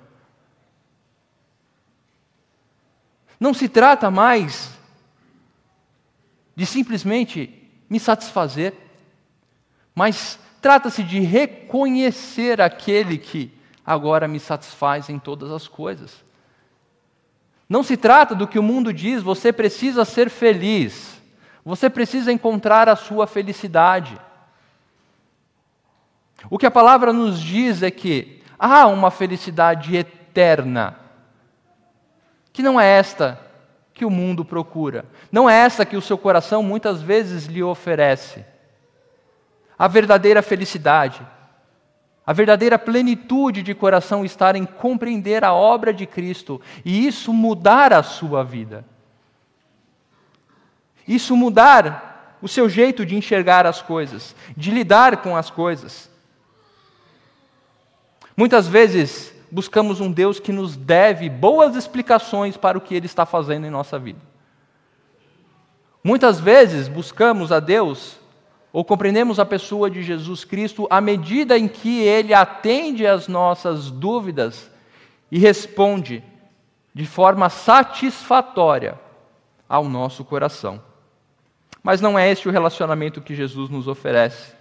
Não 3.40 3.54
se 3.54 3.68
trata 3.68 4.10
mais 4.10 4.78
de 6.54 6.66
simplesmente 6.66 7.66
me 7.88 7.98
satisfazer, 7.98 8.74
mas 9.94 10.38
trata-se 10.60 11.02
de 11.02 11.20
reconhecer 11.20 12.60
aquele 12.60 13.16
que 13.16 13.50
agora 13.84 14.28
me 14.28 14.38
satisfaz 14.38 15.08
em 15.08 15.18
todas 15.18 15.50
as 15.50 15.66
coisas. 15.66 16.22
Não 17.66 17.82
se 17.82 17.96
trata 17.96 18.34
do 18.34 18.46
que 18.46 18.58
o 18.58 18.62
mundo 18.62 18.92
diz, 18.92 19.22
você 19.22 19.52
precisa 19.52 20.04
ser 20.04 20.28
feliz, 20.28 21.20
você 21.64 21.88
precisa 21.88 22.30
encontrar 22.30 22.88
a 22.88 22.96
sua 22.96 23.26
felicidade. 23.26 24.20
O 26.50 26.58
que 26.58 26.66
a 26.66 26.70
palavra 26.70 27.12
nos 27.12 27.40
diz 27.40 27.82
é 27.82 27.90
que 27.90 28.42
há 28.58 28.86
uma 28.86 29.10
felicidade 29.10 29.96
eterna, 29.96 30.99
que 32.52 32.62
não 32.62 32.80
é 32.80 32.86
esta 32.86 33.40
que 33.92 34.04
o 34.04 34.10
mundo 34.10 34.44
procura, 34.44 35.04
não 35.30 35.48
é 35.48 35.54
esta 35.54 35.84
que 35.84 35.96
o 35.96 36.02
seu 36.02 36.16
coração 36.16 36.62
muitas 36.62 37.02
vezes 37.02 37.46
lhe 37.46 37.62
oferece. 37.62 38.44
A 39.78 39.88
verdadeira 39.88 40.42
felicidade 40.42 41.26
a 42.30 42.32
verdadeira 42.32 42.78
plenitude 42.78 43.60
de 43.60 43.74
coração 43.74 44.24
está 44.24 44.56
em 44.56 44.64
compreender 44.64 45.42
a 45.42 45.52
obra 45.52 45.92
de 45.92 46.06
Cristo 46.06 46.60
e 46.84 47.04
isso 47.04 47.32
mudar 47.32 47.92
a 47.92 48.04
sua 48.04 48.44
vida. 48.44 48.84
Isso 51.08 51.34
mudar 51.34 52.36
o 52.40 52.46
seu 52.46 52.68
jeito 52.68 53.04
de 53.04 53.16
enxergar 53.16 53.66
as 53.66 53.82
coisas, 53.82 54.36
de 54.56 54.70
lidar 54.70 55.16
com 55.22 55.36
as 55.36 55.50
coisas. 55.50 56.08
Muitas 58.36 58.68
vezes 58.68 59.34
buscamos 59.50 60.00
um 60.00 60.10
Deus 60.10 60.38
que 60.38 60.52
nos 60.52 60.76
deve 60.76 61.28
boas 61.28 61.76
explicações 61.76 62.56
para 62.56 62.78
o 62.78 62.80
que 62.80 62.94
Ele 62.94 63.06
está 63.06 63.26
fazendo 63.26 63.66
em 63.66 63.70
nossa 63.70 63.98
vida. 63.98 64.20
Muitas 66.02 66.40
vezes 66.40 66.88
buscamos 66.88 67.52
a 67.52 67.60
Deus 67.60 68.18
ou 68.72 68.84
compreendemos 68.84 69.38
a 69.38 69.44
pessoa 69.44 69.90
de 69.90 70.02
Jesus 70.02 70.44
Cristo 70.44 70.86
à 70.90 71.00
medida 71.00 71.58
em 71.58 71.68
que 71.68 72.02
ele 72.02 72.32
atende 72.32 73.06
às 73.06 73.28
nossas 73.28 73.90
dúvidas 73.90 74.70
e 75.30 75.38
responde 75.38 76.22
de 76.94 77.04
forma 77.04 77.48
satisfatória 77.48 78.98
ao 79.68 79.84
nosso 79.84 80.24
coração. 80.24 80.82
Mas 81.82 82.00
não 82.00 82.18
é 82.18 82.30
este 82.30 82.48
o 82.48 82.52
relacionamento 82.52 83.20
que 83.20 83.34
Jesus 83.34 83.68
nos 83.68 83.88
oferece. 83.88 84.52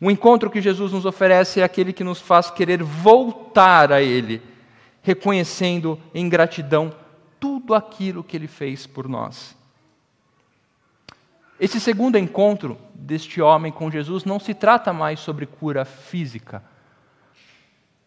O 0.00 0.10
encontro 0.10 0.50
que 0.50 0.60
Jesus 0.60 0.92
nos 0.92 1.06
oferece 1.06 1.60
é 1.60 1.64
aquele 1.64 1.92
que 1.92 2.04
nos 2.04 2.20
faz 2.20 2.50
querer 2.50 2.82
voltar 2.82 3.92
a 3.92 4.02
Ele, 4.02 4.42
reconhecendo 5.02 5.98
em 6.14 6.28
gratidão 6.28 6.94
tudo 7.40 7.74
aquilo 7.74 8.24
que 8.24 8.36
Ele 8.36 8.46
fez 8.46 8.86
por 8.86 9.08
nós. 9.08 9.56
Esse 11.58 11.80
segundo 11.80 12.18
encontro 12.18 12.76
deste 12.94 13.40
homem 13.40 13.72
com 13.72 13.90
Jesus 13.90 14.24
não 14.24 14.38
se 14.38 14.52
trata 14.52 14.92
mais 14.92 15.20
sobre 15.20 15.46
cura 15.46 15.86
física, 15.86 16.62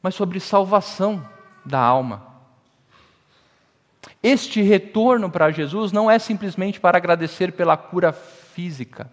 mas 0.02 0.14
sobre 0.14 0.40
salvação 0.40 1.28
da 1.66 1.80
alma. 1.80 2.28
Este 4.22 4.62
retorno 4.62 5.32
para 5.32 5.50
Jesus 5.50 5.92
não 5.92 6.12
é 6.12 6.20
simplesmente 6.20 6.80
para 6.80 6.98
agradecer 6.98 7.54
pela 7.54 7.76
cura 7.76 8.12
física, 8.12 9.10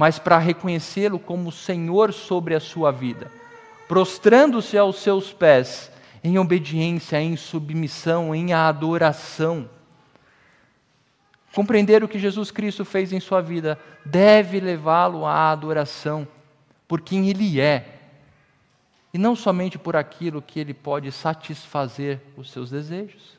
mas 0.00 0.18
para 0.18 0.38
reconhecê-lo 0.38 1.18
como 1.18 1.52
Senhor 1.52 2.10
sobre 2.14 2.54
a 2.54 2.60
sua 2.60 2.90
vida, 2.90 3.30
prostrando-se 3.86 4.78
aos 4.78 4.96
seus 4.96 5.30
pés 5.30 5.92
em 6.24 6.38
obediência, 6.38 7.20
em 7.20 7.36
submissão, 7.36 8.34
em 8.34 8.54
adoração. 8.54 9.68
Compreender 11.54 12.02
o 12.02 12.08
que 12.08 12.18
Jesus 12.18 12.50
Cristo 12.50 12.82
fez 12.82 13.12
em 13.12 13.20
sua 13.20 13.42
vida 13.42 13.78
deve 14.02 14.58
levá-lo 14.58 15.26
à 15.26 15.50
adoração 15.50 16.26
por 16.88 17.02
quem 17.02 17.28
Ele 17.28 17.60
é, 17.60 17.98
e 19.12 19.18
não 19.18 19.36
somente 19.36 19.78
por 19.78 19.96
aquilo 19.96 20.40
que 20.40 20.58
Ele 20.58 20.72
pode 20.72 21.12
satisfazer 21.12 22.22
os 22.38 22.50
seus 22.50 22.70
desejos. 22.70 23.38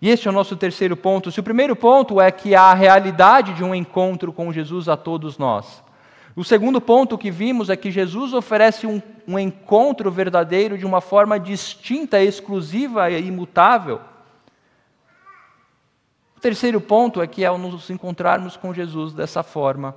E 0.00 0.08
este 0.08 0.26
é 0.26 0.30
o 0.30 0.34
nosso 0.34 0.56
terceiro 0.56 0.96
ponto. 0.96 1.30
Se 1.30 1.40
o 1.40 1.42
primeiro 1.42 1.76
ponto 1.76 2.20
é 2.20 2.30
que 2.30 2.54
há 2.54 2.70
a 2.70 2.74
realidade 2.74 3.52
de 3.52 3.62
um 3.62 3.74
encontro 3.74 4.32
com 4.32 4.52
Jesus 4.52 4.88
a 4.88 4.96
todos 4.96 5.36
nós. 5.36 5.82
O 6.34 6.44
segundo 6.44 6.80
ponto 6.80 7.18
que 7.18 7.30
vimos 7.30 7.68
é 7.68 7.76
que 7.76 7.90
Jesus 7.90 8.32
oferece 8.32 8.86
um, 8.86 9.02
um 9.28 9.38
encontro 9.38 10.10
verdadeiro 10.10 10.78
de 10.78 10.86
uma 10.86 11.00
forma 11.00 11.38
distinta, 11.38 12.22
exclusiva 12.22 13.10
e 13.10 13.26
imutável. 13.26 14.00
O 16.36 16.40
terceiro 16.40 16.80
ponto 16.80 17.20
é 17.20 17.26
que, 17.26 17.44
ao 17.44 17.58
nos 17.58 17.90
encontrarmos 17.90 18.56
com 18.56 18.72
Jesus 18.72 19.12
dessa 19.12 19.42
forma, 19.42 19.94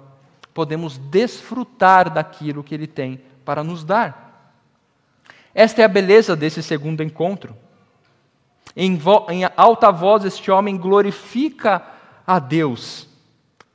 podemos 0.53 0.97
desfrutar 0.97 2.09
daquilo 2.09 2.63
que 2.63 2.75
Ele 2.75 2.87
tem 2.87 3.21
para 3.45 3.63
nos 3.63 3.85
dar. 3.85 4.51
Esta 5.55 5.81
é 5.81 5.85
a 5.85 5.87
beleza 5.87 6.35
desse 6.35 6.61
segundo 6.61 7.01
encontro. 7.01 7.55
Em, 8.75 8.99
em 9.29 9.43
alta 9.55 9.91
voz, 9.91 10.25
este 10.25 10.49
homem 10.49 10.77
glorifica 10.77 11.86
a 12.25 12.39
Deus, 12.39 13.07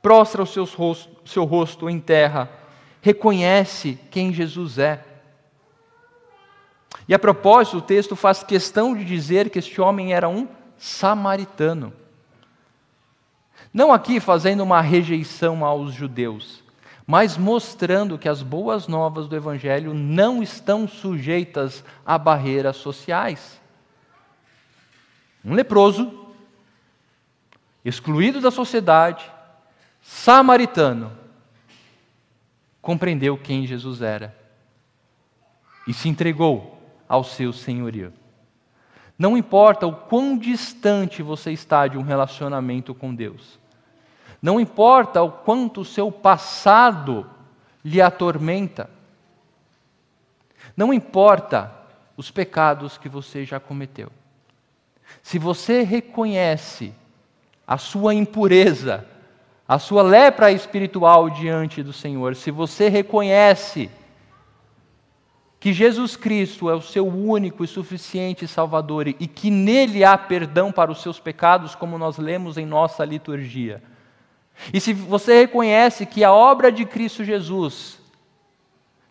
prostra 0.01 0.43
o 0.43 0.65
rosto, 0.65 1.09
seu 1.25 1.45
rosto 1.45 1.89
em 1.89 1.99
terra, 1.99 2.49
reconhece 3.01 3.97
quem 4.11 4.33
Jesus 4.33 4.77
é. 4.77 5.05
E 7.07 7.13
a 7.13 7.19
propósito, 7.19 7.77
o 7.77 7.81
texto 7.81 8.15
faz 8.15 8.43
questão 8.43 8.95
de 8.95 9.05
dizer 9.05 9.49
que 9.49 9.59
este 9.59 9.79
homem 9.79 10.13
era 10.13 10.27
um 10.27 10.47
samaritano. 10.77 11.93
Não 13.73 13.93
aqui 13.93 14.19
fazendo 14.19 14.61
uma 14.61 14.81
rejeição 14.81 15.63
aos 15.63 15.93
judeus, 15.93 16.63
mas 17.05 17.37
mostrando 17.37 18.17
que 18.17 18.27
as 18.27 18.41
boas 18.41 18.87
novas 18.87 19.27
do 19.27 19.35
Evangelho 19.35 19.93
não 19.93 20.43
estão 20.43 20.87
sujeitas 20.87 21.83
a 22.05 22.17
barreiras 22.17 22.77
sociais. 22.77 23.59
Um 25.43 25.53
leproso, 25.53 26.27
excluído 27.83 28.41
da 28.41 28.51
sociedade, 28.51 29.29
samaritano 30.01 31.11
compreendeu 32.81 33.37
quem 33.37 33.65
Jesus 33.65 34.01
era 34.01 34.35
e 35.87 35.93
se 35.93 36.09
entregou 36.09 36.79
ao 37.07 37.23
seu 37.23 37.53
senhorio. 37.53 38.13
Não 39.17 39.37
importa 39.37 39.85
o 39.85 39.93
quão 39.93 40.37
distante 40.37 41.21
você 41.21 41.51
está 41.51 41.87
de 41.87 41.97
um 41.97 42.01
relacionamento 42.01 42.93
com 42.95 43.13
Deus, 43.13 43.59
não 44.41 44.59
importa 44.59 45.21
o 45.21 45.31
quanto 45.31 45.81
o 45.81 45.85
seu 45.85 46.11
passado 46.11 47.29
lhe 47.83 48.01
atormenta, 48.01 48.89
não 50.75 50.93
importa 50.93 51.73
os 52.15 52.31
pecados 52.31 52.97
que 52.97 53.09
você 53.09 53.43
já 53.43 53.59
cometeu. 53.59 54.09
Se 55.21 55.37
você 55.37 55.83
reconhece 55.83 56.93
a 57.67 57.77
sua 57.77 58.13
impureza, 58.13 59.05
a 59.67 59.77
sua 59.77 60.01
lepra 60.01 60.51
espiritual 60.51 61.29
diante 61.29 61.83
do 61.83 61.93
Senhor, 61.93 62.35
se 62.35 62.49
você 62.49 62.89
reconhece 62.89 63.89
que 65.59 65.73
Jesus 65.73 66.15
Cristo 66.15 66.69
é 66.69 66.73
o 66.73 66.81
seu 66.81 67.05
único 67.05 67.63
e 67.63 67.67
suficiente 67.67 68.47
Salvador 68.47 69.07
e 69.07 69.13
que 69.13 69.51
nele 69.51 70.03
há 70.03 70.17
perdão 70.17 70.71
para 70.71 70.91
os 70.91 71.01
seus 71.01 71.19
pecados, 71.19 71.75
como 71.75 71.97
nós 71.97 72.17
lemos 72.17 72.57
em 72.57 72.65
nossa 72.65 73.03
liturgia. 73.03 73.83
E 74.73 74.79
se 74.79 74.93
você 74.93 75.41
reconhece 75.41 76.05
que 76.05 76.23
a 76.23 76.31
obra 76.31 76.71
de 76.71 76.85
Cristo 76.85 77.23
Jesus 77.23 77.99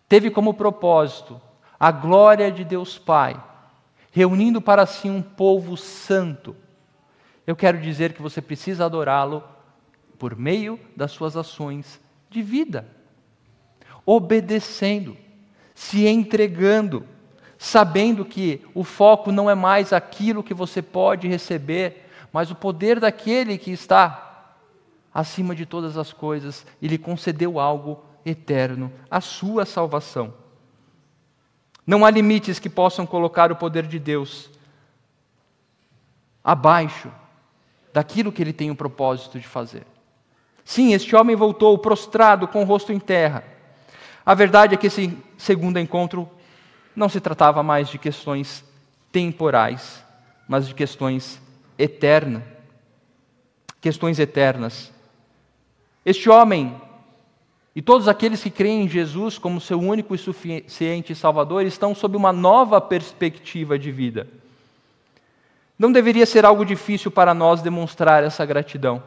teve 0.07 0.31
como 0.31 0.53
propósito 0.53 1.39
a 1.79 1.91
glória 1.91 2.51
de 2.51 2.63
Deus 2.63 2.97
Pai, 2.97 3.41
reunindo 4.11 4.61
para 4.61 4.85
si 4.85 5.09
um 5.09 5.21
povo 5.21 5.77
santo, 5.77 6.55
eu 7.45 7.55
quero 7.55 7.79
dizer 7.79 8.13
que 8.13 8.21
você 8.21 8.41
precisa 8.41 8.85
adorá-lo 8.85 9.43
por 10.17 10.35
meio 10.35 10.79
das 10.95 11.11
suas 11.11 11.35
ações 11.37 11.99
de 12.29 12.41
vida, 12.41 12.87
obedecendo 14.05 15.15
se 15.79 16.05
entregando, 16.05 17.05
sabendo 17.57 18.25
que 18.25 18.61
o 18.75 18.83
foco 18.83 19.31
não 19.31 19.49
é 19.49 19.55
mais 19.55 19.93
aquilo 19.93 20.43
que 20.43 20.53
você 20.53 20.81
pode 20.81 21.25
receber, 21.25 22.09
mas 22.33 22.51
o 22.51 22.55
poder 22.55 22.99
daquele 22.99 23.57
que 23.57 23.71
está 23.71 24.57
acima 25.13 25.55
de 25.55 25.65
todas 25.65 25.95
as 25.95 26.11
coisas 26.11 26.65
e 26.81 26.87
lhe 26.89 26.97
concedeu 26.97 27.61
algo 27.61 28.03
eterno, 28.25 28.91
a 29.09 29.21
sua 29.21 29.65
salvação. 29.65 30.33
Não 31.85 32.05
há 32.05 32.09
limites 32.09 32.59
que 32.59 32.69
possam 32.69 33.05
colocar 33.05 33.51
o 33.51 33.55
poder 33.55 33.85
de 33.87 33.99
Deus 33.99 34.49
abaixo 36.43 37.11
daquilo 37.93 38.31
que 38.31 38.41
ele 38.41 38.53
tem 38.53 38.71
o 38.71 38.75
propósito 38.75 39.39
de 39.39 39.47
fazer. 39.47 39.85
Sim, 40.63 40.93
este 40.93 41.15
homem 41.15 41.35
voltou 41.35 41.77
prostrado 41.77 42.47
com 42.47 42.61
o 42.61 42.65
rosto 42.65 42.93
em 42.93 42.99
terra 42.99 43.43
a 44.29 44.35
verdade 44.35 44.75
é 44.75 44.77
que 44.77 44.85
esse 44.85 45.17
segundo 45.39 45.79
encontro 45.79 46.29
não 46.95 47.09
se 47.09 47.19
tratava 47.19 47.63
mais 47.63 47.89
de 47.89 47.97
questões 47.97 48.63
temporais, 49.11 50.03
mas 50.47 50.67
de 50.67 50.75
questões 50.75 51.41
eternas. 51.79 52.43
Questões 53.81 54.19
eternas. 54.19 54.93
Este 56.05 56.29
homem 56.29 56.79
e 57.75 57.81
todos 57.81 58.07
aqueles 58.07 58.41
que 58.41 58.49
creem 58.49 58.83
em 58.83 58.89
Jesus 58.89 59.37
como 59.37 59.61
seu 59.61 59.79
único 59.79 60.15
e 60.15 60.17
suficiente 60.17 61.13
Salvador 61.13 61.65
estão 61.65 61.93
sob 61.93 62.17
uma 62.17 62.33
nova 62.33 62.81
perspectiva 62.81 63.77
de 63.77 63.91
vida. 63.91 64.27
Não 65.77 65.91
deveria 65.91 66.25
ser 66.25 66.45
algo 66.45 66.65
difícil 66.65 67.09
para 67.09 67.33
nós 67.33 67.61
demonstrar 67.61 68.23
essa 68.23 68.45
gratidão. 68.45 69.01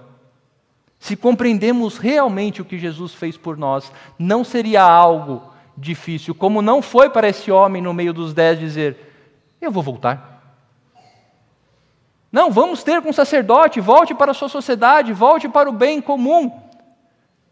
Se 0.99 1.17
compreendemos 1.17 1.99
realmente 1.99 2.63
o 2.63 2.65
que 2.65 2.79
Jesus 2.79 3.13
fez 3.13 3.37
por 3.37 3.59
nós, 3.59 3.93
não 4.19 4.45
seria 4.45 4.83
algo 4.83 5.43
difícil, 5.77 6.35
como 6.35 6.63
não 6.63 6.81
foi 6.81 7.11
para 7.11 7.29
esse 7.29 7.51
homem 7.51 7.83
no 7.83 7.93
meio 7.93 8.15
dos 8.15 8.33
dez 8.33 8.59
dizer: 8.59 8.97
Eu 9.61 9.71
vou 9.71 9.83
voltar. 9.83 10.31
Não, 12.31 12.51
vamos 12.51 12.83
ter 12.83 13.03
com 13.03 13.11
o 13.11 13.15
sacerdote, 13.15 13.81
volte 13.81 14.15
para 14.15 14.31
a 14.31 14.35
sua 14.35 14.49
sociedade, 14.49 15.13
volte 15.13 15.49
para 15.49 15.69
o 15.69 15.73
bem 15.73 16.01
comum. 16.01 16.51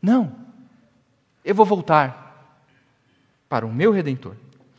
Não, 0.01 0.40
eu 1.45 1.55
vou 1.55 1.67
voltar 1.67 2.31
para 3.49 3.67
o 3.67 3.73
meu 3.73 3.93
redentor. 3.93 4.35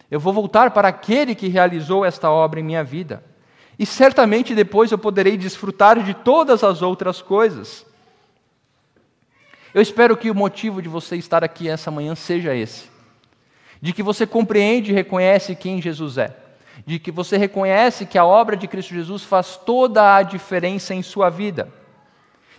Eu 0.10 0.19
vou 0.19 0.34
voltar 0.34 0.71
para 0.71 0.88
aquele 0.88 1.34
que 1.34 1.47
realizou 1.47 2.06
esta 2.06 2.30
obra 2.30 2.60
em 2.60 2.63
minha 2.63 2.84
vida. 2.84 3.24
E 3.80 3.86
certamente 3.86 4.54
depois 4.54 4.91
eu 4.91 4.97
poderei 4.97 5.38
desfrutar 5.38 6.02
de 6.04 6.13
todas 6.13 6.63
as 6.63 6.82
outras 6.82 7.21
coisas. 7.21 7.86
Eu 9.74 9.82
espero 9.82 10.17
que 10.17 10.30
o 10.30 10.36
motivo 10.36 10.82
de 10.82 10.89
você 10.89 11.15
estar 11.15 11.43
aqui 11.43 11.69
essa 11.69 11.89
manhã 11.89 12.13
seja 12.13 12.54
esse: 12.54 12.89
de 13.82 13.93
que 13.93 14.04
você 14.04 14.28
compreende 14.28 14.91
e 14.91 14.93
reconhece 14.93 15.56
quem 15.56 15.82
Jesus 15.82 16.17
é, 16.17 16.36
de 16.86 17.00
que 17.00 17.12
você 17.12 17.38
reconhece 17.38 18.06
que 18.06 18.17
a 18.17 18.26
obra 18.26 18.58
de 18.58 18.67
Cristo 18.67 18.93
Jesus 18.93 19.24
faz 19.24 19.56
toda 19.58 20.15
a 20.15 20.24
diferença 20.24 20.93
em 20.93 21.02
sua 21.02 21.30
vida, 21.30 21.69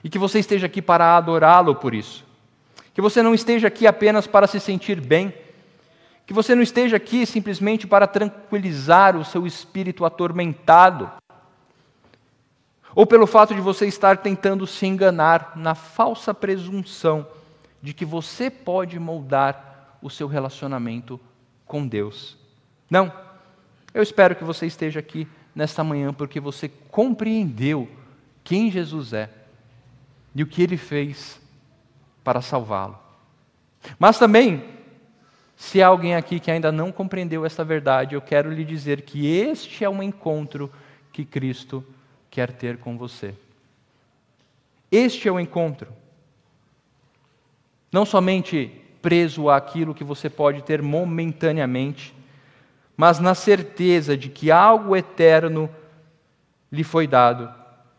e 0.02 0.08
que 0.08 0.18
você 0.18 0.38
esteja 0.38 0.66
aqui 0.66 0.80
para 0.80 1.16
adorá-lo 1.16 1.74
por 1.74 1.94
isso, 1.94 2.24
que 2.94 3.00
você 3.00 3.22
não 3.22 3.34
esteja 3.34 3.68
aqui 3.68 3.86
apenas 3.86 4.26
para 4.26 4.46
se 4.46 4.60
sentir 4.60 5.00
bem, 5.00 5.32
que 6.26 6.32
você 6.32 6.54
não 6.54 6.62
esteja 6.62 6.96
aqui 6.96 7.26
simplesmente 7.26 7.86
para 7.86 8.06
tranquilizar 8.06 9.16
o 9.16 9.24
seu 9.24 9.46
espírito 9.46 10.04
atormentado, 10.04 11.10
ou 12.94 13.06
pelo 13.06 13.26
fato 13.26 13.54
de 13.54 13.60
você 13.60 13.86
estar 13.86 14.18
tentando 14.18 14.66
se 14.66 14.86
enganar 14.86 15.52
na 15.56 15.74
falsa 15.74 16.34
presunção 16.34 17.26
de 17.80 17.94
que 17.94 18.04
você 18.04 18.50
pode 18.50 18.98
moldar 18.98 19.96
o 20.02 20.10
seu 20.10 20.28
relacionamento 20.28 21.18
com 21.66 21.86
Deus. 21.86 22.36
Não. 22.90 23.12
Eu 23.94 24.02
espero 24.02 24.36
que 24.36 24.44
você 24.44 24.66
esteja 24.66 25.00
aqui 25.00 25.26
nesta 25.54 25.82
manhã 25.82 26.12
porque 26.12 26.38
você 26.40 26.68
compreendeu 26.90 27.88
quem 28.44 28.70
Jesus 28.70 29.12
é 29.12 29.30
e 30.34 30.42
o 30.42 30.46
que 30.46 30.62
ele 30.62 30.76
fez 30.76 31.41
para 32.22 32.40
salvá-lo. 32.40 32.98
Mas 33.98 34.18
também, 34.18 34.64
se 35.56 35.82
há 35.82 35.88
alguém 35.88 36.14
aqui 36.14 36.40
que 36.40 36.50
ainda 36.50 36.72
não 36.72 36.92
compreendeu 36.92 37.44
esta 37.44 37.64
verdade, 37.64 38.14
eu 38.14 38.20
quero 38.20 38.50
lhe 38.50 38.64
dizer 38.64 39.02
que 39.02 39.26
este 39.26 39.84
é 39.84 39.88
um 39.88 40.02
encontro 40.02 40.70
que 41.12 41.24
Cristo 41.24 41.84
quer 42.30 42.52
ter 42.52 42.78
com 42.78 42.96
você. 42.96 43.34
Este 44.90 45.28
é 45.28 45.32
o 45.32 45.40
encontro. 45.40 45.88
Não 47.90 48.04
somente 48.04 48.70
preso 49.02 49.50
àquilo 49.50 49.94
que 49.94 50.04
você 50.04 50.30
pode 50.30 50.62
ter 50.62 50.80
momentaneamente, 50.80 52.14
mas 52.96 53.18
na 53.18 53.34
certeza 53.34 54.16
de 54.16 54.28
que 54.28 54.50
algo 54.50 54.96
eterno 54.96 55.68
lhe 56.70 56.84
foi 56.84 57.06
dado 57.06 57.52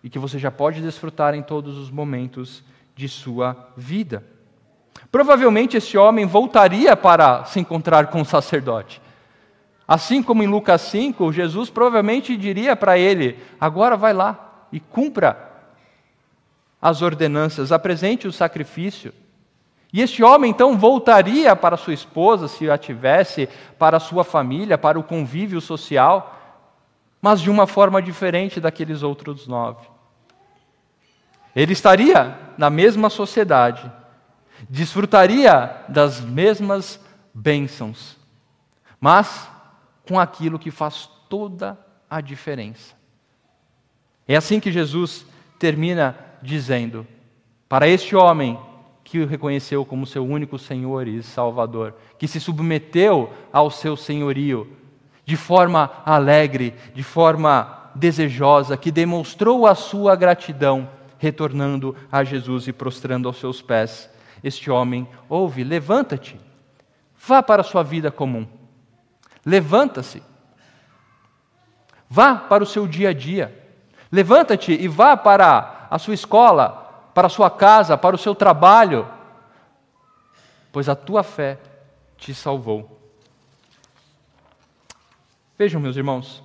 e 0.03 0.09
que 0.09 0.17
você 0.17 0.39
já 0.39 0.49
pode 0.49 0.81
desfrutar 0.81 1.35
em 1.35 1.43
todos 1.43 1.77
os 1.77 1.91
momentos 1.91 2.63
de 2.95 3.07
sua 3.07 3.69
vida. 3.75 4.23
Provavelmente 5.11 5.77
esse 5.77 5.97
homem 5.97 6.25
voltaria 6.25 6.95
para 6.95 7.45
se 7.45 7.59
encontrar 7.59 8.07
com 8.07 8.21
o 8.21 8.25
sacerdote. 8.25 9.01
Assim 9.87 10.23
como 10.23 10.41
em 10.41 10.47
Lucas 10.47 10.81
5, 10.81 11.31
Jesus 11.31 11.69
provavelmente 11.69 12.35
diria 12.37 12.75
para 12.75 12.97
ele: 12.97 13.37
agora 13.59 13.97
vai 13.97 14.13
lá 14.13 14.67
e 14.71 14.79
cumpra 14.79 15.51
as 16.81 17.01
ordenanças, 17.01 17.71
apresente 17.71 18.27
o 18.27 18.31
sacrifício. 18.31 19.13
E 19.93 20.01
este 20.01 20.23
homem 20.23 20.49
então 20.49 20.75
voltaria 20.75 21.55
para 21.55 21.77
sua 21.77 21.93
esposa, 21.93 22.47
se 22.47 22.69
a 22.69 22.77
tivesse, 22.77 23.47
para 23.77 23.99
sua 23.99 24.23
família, 24.23 24.77
para 24.77 24.97
o 24.97 25.03
convívio 25.03 25.61
social, 25.61 26.39
mas 27.21 27.39
de 27.39 27.51
uma 27.51 27.67
forma 27.67 28.01
diferente 28.01 28.59
daqueles 28.59 29.03
outros 29.03 29.47
nove. 29.47 29.92
Ele 31.55 31.73
estaria 31.73 32.37
na 32.57 32.69
mesma 32.69 33.09
sociedade, 33.09 33.91
desfrutaria 34.69 35.83
das 35.89 36.21
mesmas 36.21 36.99
bênçãos, 37.33 38.17
mas 38.99 39.49
com 40.07 40.19
aquilo 40.19 40.59
que 40.59 40.71
faz 40.71 41.09
toda 41.29 41.77
a 42.09 42.21
diferença. 42.21 42.95
É 44.27 44.35
assim 44.35 44.59
que 44.59 44.71
Jesus 44.71 45.25
termina 45.59 46.15
dizendo: 46.41 47.07
para 47.67 47.87
este 47.87 48.15
homem 48.15 48.59
que 49.03 49.19
o 49.19 49.27
reconheceu 49.27 49.85
como 49.85 50.07
seu 50.07 50.25
único 50.25 50.57
Senhor 50.57 51.07
e 51.07 51.21
Salvador, 51.21 51.95
que 52.17 52.27
se 52.27 52.39
submeteu 52.39 53.31
ao 53.51 53.69
seu 53.69 53.97
senhorio 53.97 54.71
de 55.25 55.35
forma 55.35 55.91
alegre, 56.05 56.73
de 56.93 57.03
forma 57.03 57.91
desejosa, 57.95 58.77
que 58.77 58.91
demonstrou 58.91 59.67
a 59.67 59.75
sua 59.75 60.15
gratidão, 60.15 60.89
retornando 61.23 61.95
a 62.11 62.23
Jesus 62.23 62.67
e 62.67 62.73
prostrando 62.73 63.29
aos 63.29 63.37
seus 63.37 63.61
pés. 63.61 64.09
Este 64.43 64.69
homem 64.69 65.07
ouve: 65.29 65.63
levanta-te, 65.63 66.39
vá 67.27 67.41
para 67.41 67.61
a 67.61 67.65
sua 67.65 67.81
vida 67.81 68.11
comum 68.11 68.45
Levanta-se. 69.45 70.23
Vá 72.09 72.35
para 72.35 72.63
o 72.63 72.67
seu 72.67 72.87
dia 72.87 73.09
a 73.09 73.13
dia. 73.13 73.59
Levanta-te 74.11 74.71
e 74.71 74.87
vá 74.87 75.17
para 75.17 75.87
a 75.89 75.99
sua 75.99 76.13
escola, 76.13 77.09
para 77.13 77.27
a 77.27 77.29
sua 77.29 77.49
casa, 77.49 77.97
para 77.97 78.15
o 78.15 78.19
seu 78.19 78.33
trabalho, 78.33 79.07
pois 80.71 80.87
a 80.87 80.95
tua 80.95 81.23
fé 81.23 81.59
te 82.17 82.33
salvou. 82.33 82.99
Vejam, 85.57 85.81
meus 85.81 85.97
irmãos, 85.97 86.43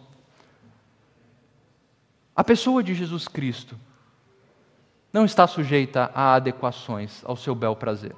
a 2.35 2.43
pessoa 2.43 2.83
de 2.83 2.95
Jesus 2.95 3.29
Cristo 3.29 3.79
não 5.13 5.25
está 5.25 5.47
sujeita 5.47 6.11
a 6.15 6.35
adequações 6.35 7.23
ao 7.25 7.37
seu 7.37 7.55
bel 7.55 7.75
prazer. 7.75 8.15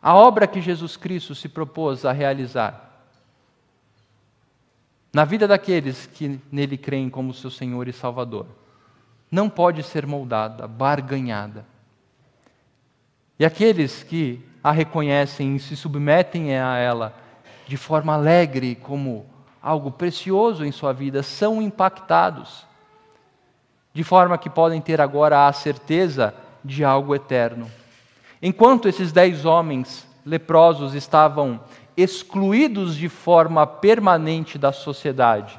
A 0.00 0.14
obra 0.14 0.46
que 0.46 0.60
Jesus 0.60 0.96
Cristo 0.96 1.34
se 1.34 1.48
propôs 1.48 2.04
a 2.04 2.12
realizar 2.12 2.84
na 5.14 5.24
vida 5.24 5.46
daqueles 5.46 6.06
que 6.06 6.40
nele 6.50 6.76
creem 6.76 7.08
como 7.08 7.32
seu 7.32 7.48
Senhor 7.48 7.86
e 7.86 7.92
Salvador, 7.92 8.46
não 9.30 9.48
pode 9.48 9.80
ser 9.84 10.04
moldada, 10.08 10.66
barganhada. 10.66 11.64
E 13.38 13.44
aqueles 13.44 14.02
que 14.02 14.44
a 14.62 14.72
reconhecem 14.72 15.54
e 15.54 15.60
se 15.60 15.76
submetem 15.76 16.56
a 16.58 16.76
ela 16.78 17.14
de 17.64 17.76
forma 17.76 18.12
alegre, 18.12 18.74
como 18.74 19.24
algo 19.62 19.92
precioso 19.92 20.64
em 20.64 20.72
sua 20.72 20.92
vida, 20.92 21.22
são 21.22 21.62
impactados, 21.62 22.66
de 23.94 24.02
forma 24.02 24.36
que 24.36 24.50
podem 24.50 24.80
ter 24.80 25.00
agora 25.00 25.46
a 25.46 25.52
certeza 25.52 26.34
de 26.64 26.84
algo 26.84 27.14
eterno. 27.14 27.70
Enquanto 28.42 28.88
esses 28.88 29.12
dez 29.12 29.44
homens 29.44 30.06
leprosos 30.26 30.94
estavam 30.94 31.60
excluídos 31.96 32.96
de 32.96 33.08
forma 33.08 33.64
permanente 33.64 34.58
da 34.58 34.72
sociedade. 34.72 35.58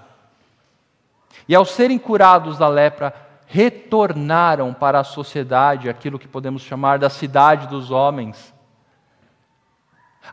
E 1.48 1.56
ao 1.56 1.64
serem 1.64 1.98
curados 1.98 2.58
da 2.58 2.68
lepra, 2.68 3.14
retornaram 3.48 4.74
para 4.74 5.00
a 5.00 5.04
sociedade, 5.04 5.90
aquilo 5.90 6.20
que 6.20 6.28
podemos 6.28 6.62
chamar 6.62 7.00
da 7.00 7.10
cidade 7.10 7.68
dos 7.68 7.90
homens. 7.90 8.54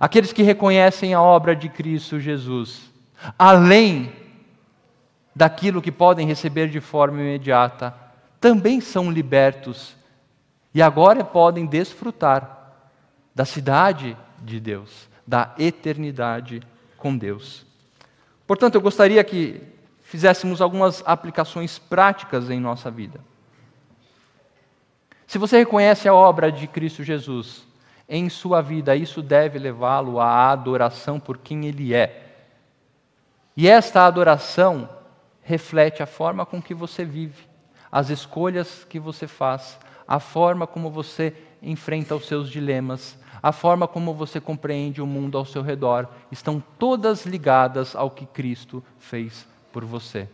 Aqueles 0.01 0.33
que 0.33 0.43
reconhecem 0.43 1.15
a 1.15 1.23
obra 1.23 1.55
de 1.55 1.69
Cristo 1.69 2.19
Jesus, 2.19 2.91
além 3.39 4.22
daquilo 5.35 5.83
que 5.83 5.93
podem 5.93 6.27
receber 6.27 6.69
de 6.69 6.81
forma 6.81 7.21
imediata, 7.21 7.95
também 8.41 8.81
são 8.81 9.11
libertos 9.11 9.97
e 10.75 10.83
agora 10.83 11.25
podem 11.25 11.67
desfrutar 11.67 12.73
da 13.35 13.45
cidade 13.45 14.17
de 14.41 14.59
Deus 14.59 15.13
da 15.27 15.55
eternidade 15.59 16.63
com 16.97 17.17
Deus. 17.17 17.65
Portanto, 18.47 18.75
eu 18.75 18.81
gostaria 18.81 19.23
que 19.25 19.63
fizéssemos 20.03 20.61
algumas 20.61 21.03
aplicações 21.07 21.79
práticas 21.79 22.51
em 22.51 22.61
nossa 22.61 22.91
vida. 22.91 23.21
Se 25.27 25.39
você 25.39 25.59
reconhece 25.59 26.09
a 26.09 26.15
obra 26.15 26.53
de 26.53 26.67
Cristo 26.67 27.03
Jesus 27.03 27.67
em 28.09 28.29
sua 28.29 28.61
vida, 28.61 28.95
isso 28.95 29.23
deve 29.23 29.59
levá-lo 29.59 30.21
à 30.21 30.51
adoração 30.51 31.19
por 31.19 31.39
quem 31.39 31.65
Ele 31.67 31.95
é. 31.95 32.35
E 33.57 33.69
esta 33.69 34.05
adoração 34.05 34.89
reflete 35.43 36.03
a 36.03 36.07
forma 36.07 36.47
com 36.47 36.63
que 36.63 36.75
você 36.75 37.05
vive, 37.05 37.45
as 37.91 38.11
escolhas 38.11 38.85
que 38.89 38.99
você 38.99 39.27
faz, 39.27 39.79
a 40.07 40.19
forma 40.19 40.67
como 40.67 40.91
você 40.91 41.35
enfrenta 41.63 42.15
os 42.15 42.27
seus 42.27 42.51
dilemas, 42.51 43.19
a 43.43 43.53
forma 43.53 43.89
como 43.89 44.15
você 44.15 44.41
compreende 44.41 45.03
o 45.03 45.07
mundo 45.07 45.37
ao 45.37 45.45
seu 45.45 45.63
redor, 45.63 46.09
estão 46.31 46.63
todas 46.79 47.27
ligadas 47.27 47.97
ao 47.97 48.11
que 48.11 48.25
Cristo 48.27 48.83
fez 48.99 49.47
por 49.73 49.85
você. 49.85 50.29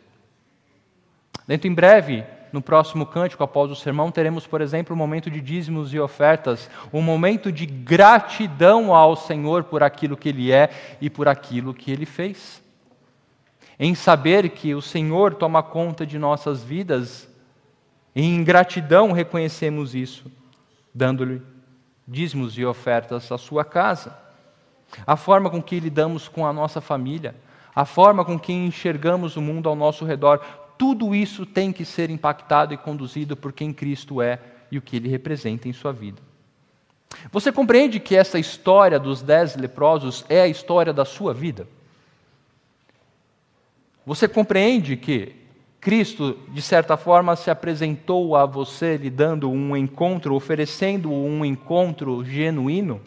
Dentro 1.47 1.69
em 1.69 1.75
breve, 1.75 2.25
no 2.53 2.61
próximo 2.61 3.07
cântico, 3.07 3.43
após 3.43 3.71
o 3.71 3.77
sermão, 3.77 4.11
teremos, 4.11 4.47
por 4.47 4.61
exemplo, 4.61 4.95
um 4.95 4.99
momento 4.99 5.31
de 5.31 5.41
dízimos 5.41 5.93
e 5.95 5.99
ofertas, 5.99 6.69
um 6.93 7.01
momento 7.01 7.51
de 7.51 7.65
gratidão 7.65 8.95
ao 8.95 9.17
Senhor 9.17 9.65
por 9.65 9.83
aquilo 9.83 10.17
que 10.17 10.29
Ele 10.29 10.53
é 10.53 10.71
e 11.01 11.09
por 11.09 11.29
aquilo 11.29 11.73
que 11.73 11.91
Ele 11.91 12.05
fez. 12.05 12.63
Em 13.79 13.95
saber 13.95 14.51
que 14.51 14.75
o 14.75 14.83
Senhor 14.83 15.35
toma 15.35 15.63
conta 15.63 16.05
de 16.05 16.19
nossas 16.19 16.65
vidas, 16.65 17.29
em 18.15 18.43
gratidão 18.43 19.13
reconhecemos 19.13 19.95
isso, 19.95 20.31
dando-lhe 20.93 21.41
dízimos 22.07 22.59
e 22.59 22.65
ofertas 22.65 23.31
à 23.31 23.39
sua 23.39 23.65
casa, 23.65 24.19
a 25.07 25.15
forma 25.15 25.51
com 25.51 25.63
que 25.63 25.79
lidamos 25.79 26.27
com 26.27 26.47
a 26.47 26.53
nossa 26.53 26.81
família, 26.81 27.35
a 27.75 27.85
forma 27.85 28.25
com 28.25 28.39
que 28.39 28.53
enxergamos 28.53 29.37
o 29.37 29.43
mundo 29.43 29.69
ao 29.69 29.77
nosso 29.77 30.05
redor, 30.05 30.41
tudo 30.77 31.15
isso 31.15 31.47
tem 31.47 31.73
que 31.73 31.85
ser 31.85 32.11
impactado 32.11 32.73
e 32.73 32.77
conduzido 32.77 33.37
por 33.37 33.53
quem 33.53 33.73
Cristo 33.73 34.23
é 34.23 34.41
e 34.71 34.79
o 34.79 34.83
que 34.83 34.97
ele 34.97 35.09
representa 35.09 35.69
em 35.69 35.73
sua 35.73 35.93
vida. 35.93 36.21
Você 37.31 37.53
compreende 37.53 38.01
que 38.01 38.17
essa 38.17 38.39
história 38.39 38.99
dos 38.99 39.23
dez 39.23 39.55
leprosos 39.55 40.25
é 40.29 40.43
a 40.43 40.49
história 40.49 40.93
da 40.93 41.05
sua 41.05 41.33
vida? 41.33 41.69
Você 44.09 44.27
compreende 44.27 44.97
que 44.97 45.37
Cristo, 45.79 46.39
de 46.49 46.63
certa 46.63 46.97
forma, 46.97 47.37
se 47.37 47.51
apresentou 47.51 48.35
a 48.35 48.47
você 48.47 48.97
lhe 48.97 49.11
dando 49.11 49.51
um 49.51 49.77
encontro, 49.77 50.35
oferecendo 50.35 51.13
um 51.13 51.45
encontro 51.45 52.25
genuíno? 52.25 53.03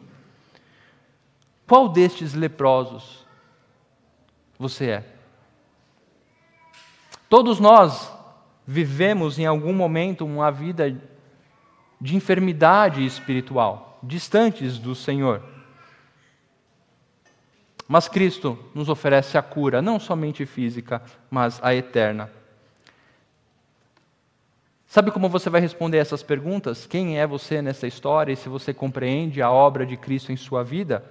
Qual 1.68 1.90
destes 1.90 2.36
leprosos 2.36 3.26
você 4.60 4.92
é? 4.92 5.04
Todos 7.28 7.60
nós 7.60 8.14
vivemos 8.68 9.40
em 9.40 9.46
algum 9.48 9.74
momento 9.74 10.24
uma 10.24 10.52
vida 10.52 10.96
de 12.00 12.16
enfermidade 12.16 13.04
espiritual, 13.04 13.98
distantes 14.04 14.78
do 14.78 14.94
Senhor. 14.94 15.42
Mas 17.92 18.08
Cristo 18.08 18.58
nos 18.74 18.88
oferece 18.88 19.38
a 19.38 19.42
cura, 19.42 19.82
não 19.82 20.00
somente 20.00 20.46
física, 20.46 21.02
mas 21.30 21.60
a 21.62 21.76
eterna. 21.76 22.32
Sabe 24.88 25.12
como 25.12 25.28
você 25.28 25.50
vai 25.50 25.60
responder 25.60 25.98
essas 25.98 26.24
perguntas? 26.24 26.86
Quem 26.86 27.20
é 27.20 27.28
você 27.28 27.62
nessa 27.62 27.86
história 27.86 28.32
e 28.32 28.38
se 28.38 28.48
você 28.48 28.74
compreende 28.74 29.42
a 29.42 29.52
obra 29.52 29.86
de 29.86 29.98
Cristo 29.98 30.32
em 30.32 30.38
sua 30.38 30.64
vida? 30.64 31.04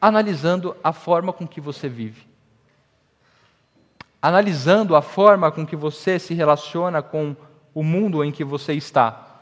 Analisando 0.00 0.76
a 0.84 0.92
forma 0.92 1.32
com 1.32 1.44
que 1.44 1.60
você 1.60 1.88
vive. 1.88 2.24
Analisando 4.22 4.94
a 4.94 5.02
forma 5.02 5.50
com 5.50 5.66
que 5.66 5.74
você 5.74 6.20
se 6.20 6.34
relaciona 6.34 7.02
com 7.02 7.34
o 7.74 7.82
mundo 7.82 8.22
em 8.22 8.30
que 8.30 8.44
você 8.44 8.74
está. 8.74 9.40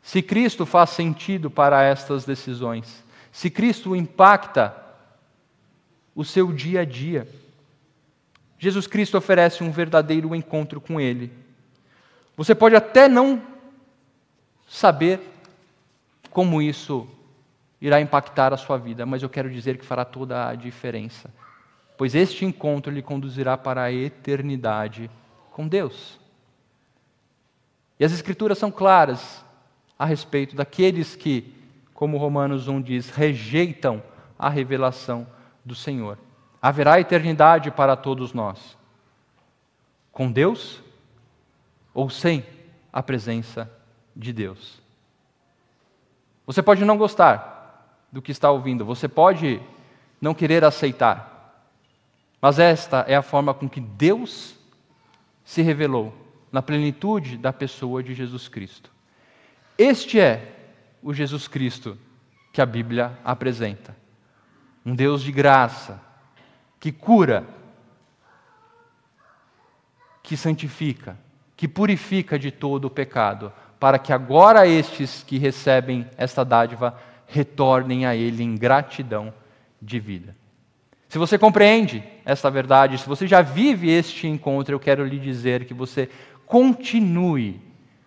Se 0.00 0.22
Cristo 0.22 0.64
faz 0.64 0.88
sentido 0.88 1.50
para 1.50 1.82
estas 1.82 2.24
decisões. 2.24 3.06
Se 3.38 3.48
Cristo 3.48 3.94
impacta 3.94 4.74
o 6.14 6.24
seu 6.24 6.52
dia 6.52 6.80
a 6.80 6.84
dia. 6.84 7.28
Jesus 8.58 8.88
Cristo 8.88 9.16
oferece 9.16 9.62
um 9.62 9.70
verdadeiro 9.70 10.34
encontro 10.34 10.80
com 10.80 11.00
Ele 11.00 11.32
você 12.38 12.54
pode 12.54 12.76
até 12.76 13.08
não 13.08 13.42
saber 14.68 15.20
como 16.30 16.62
isso 16.62 17.08
irá 17.80 18.00
impactar 18.00 18.54
a 18.54 18.56
sua 18.56 18.78
vida, 18.78 19.04
mas 19.04 19.24
eu 19.24 19.28
quero 19.28 19.50
dizer 19.50 19.76
que 19.76 19.84
fará 19.84 20.04
toda 20.04 20.48
a 20.48 20.54
diferença, 20.54 21.34
pois 21.96 22.14
este 22.14 22.44
encontro 22.44 22.92
lhe 22.92 23.02
conduzirá 23.02 23.58
para 23.58 23.82
a 23.82 23.92
eternidade 23.92 25.10
com 25.50 25.66
Deus. 25.66 26.16
E 27.98 28.04
as 28.04 28.12
Escrituras 28.12 28.56
são 28.56 28.70
claras 28.70 29.44
a 29.98 30.04
respeito 30.04 30.54
daqueles 30.54 31.16
que, 31.16 31.52
como 31.98 32.16
Romanos 32.16 32.68
1 32.68 32.80
diz, 32.80 33.10
rejeitam 33.10 34.00
a 34.38 34.48
revelação 34.48 35.26
do 35.64 35.74
Senhor. 35.74 36.16
Haverá 36.62 37.00
eternidade 37.00 37.72
para 37.72 37.96
todos 37.96 38.32
nós. 38.32 38.78
Com 40.12 40.30
Deus 40.30 40.80
ou 41.92 42.08
sem 42.08 42.46
a 42.92 43.02
presença 43.02 43.68
de 44.14 44.32
Deus. 44.32 44.80
Você 46.46 46.62
pode 46.62 46.84
não 46.84 46.96
gostar 46.96 47.98
do 48.12 48.22
que 48.22 48.30
está 48.30 48.48
ouvindo, 48.48 48.84
você 48.84 49.08
pode 49.08 49.60
não 50.20 50.34
querer 50.34 50.62
aceitar, 50.62 51.66
mas 52.40 52.60
esta 52.60 53.04
é 53.08 53.16
a 53.16 53.22
forma 53.22 53.52
com 53.52 53.68
que 53.68 53.80
Deus 53.80 54.54
se 55.44 55.62
revelou 55.62 56.14
na 56.52 56.62
plenitude 56.62 57.36
da 57.36 57.52
pessoa 57.52 58.04
de 58.04 58.14
Jesus 58.14 58.46
Cristo. 58.46 58.88
Este 59.76 60.20
é 60.20 60.57
o 61.02 61.12
Jesus 61.12 61.48
Cristo 61.48 61.96
que 62.52 62.60
a 62.60 62.66
Bíblia 62.66 63.18
apresenta. 63.24 63.96
Um 64.84 64.94
Deus 64.94 65.22
de 65.22 65.32
graça, 65.32 66.00
que 66.80 66.90
cura, 66.90 67.44
que 70.22 70.36
santifica, 70.36 71.18
que 71.56 71.68
purifica 71.68 72.38
de 72.38 72.50
todo 72.50 72.86
o 72.86 72.90
pecado, 72.90 73.52
para 73.78 73.98
que 73.98 74.12
agora 74.12 74.66
estes 74.66 75.22
que 75.22 75.38
recebem 75.38 76.08
esta 76.16 76.44
dádiva 76.44 76.98
retornem 77.26 78.06
a 78.06 78.16
Ele 78.16 78.42
em 78.42 78.56
gratidão 78.56 79.32
de 79.80 80.00
vida. 80.00 80.34
Se 81.08 81.16
você 81.16 81.38
compreende 81.38 82.02
esta 82.24 82.50
verdade, 82.50 82.98
se 82.98 83.08
você 83.08 83.26
já 83.26 83.40
vive 83.40 83.90
este 83.90 84.26
encontro, 84.26 84.74
eu 84.74 84.80
quero 84.80 85.04
lhe 85.04 85.18
dizer 85.18 85.64
que 85.64 85.72
você 85.72 86.10
continue 86.44 87.60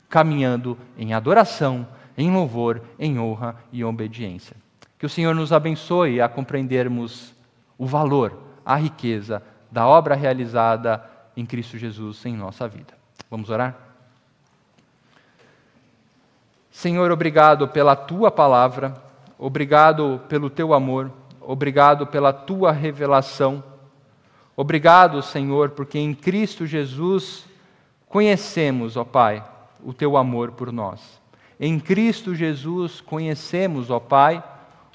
caminhando 0.07 0.77
em 0.97 1.13
adoração, 1.13 1.87
em 2.17 2.31
louvor, 2.31 2.81
em 2.99 3.19
honra 3.19 3.55
e 3.71 3.83
obediência. 3.83 4.55
Que 4.97 5.05
o 5.05 5.09
Senhor 5.09 5.33
nos 5.33 5.51
abençoe 5.51 6.21
a 6.21 6.29
compreendermos 6.29 7.33
o 7.77 7.85
valor, 7.85 8.37
a 8.65 8.75
riqueza 8.75 9.41
da 9.71 9.87
obra 9.87 10.15
realizada 10.15 11.03
em 11.35 11.45
Cristo 11.45 11.77
Jesus 11.77 12.25
em 12.25 12.35
nossa 12.35 12.67
vida. 12.67 12.93
Vamos 13.29 13.49
orar? 13.49 13.75
Senhor, 16.69 17.11
obrigado 17.11 17.67
pela 17.67 17.95
tua 17.95 18.31
palavra, 18.31 18.93
obrigado 19.37 20.21
pelo 20.29 20.49
teu 20.49 20.73
amor, 20.73 21.11
obrigado 21.39 22.07
pela 22.07 22.31
tua 22.31 22.71
revelação. 22.71 23.63
Obrigado, 24.55 25.21
Senhor, 25.21 25.71
porque 25.71 25.97
em 25.97 26.13
Cristo 26.13 26.65
Jesus 26.65 27.45
conhecemos, 28.07 28.95
ó 28.95 29.03
Pai, 29.03 29.43
o 29.83 29.93
teu 29.93 30.15
amor 30.15 30.51
por 30.51 30.71
nós. 30.71 31.19
Em 31.63 31.79
Cristo 31.79 32.33
Jesus 32.33 33.01
conhecemos, 33.01 33.91
ó 33.91 33.99
Pai, 33.99 34.43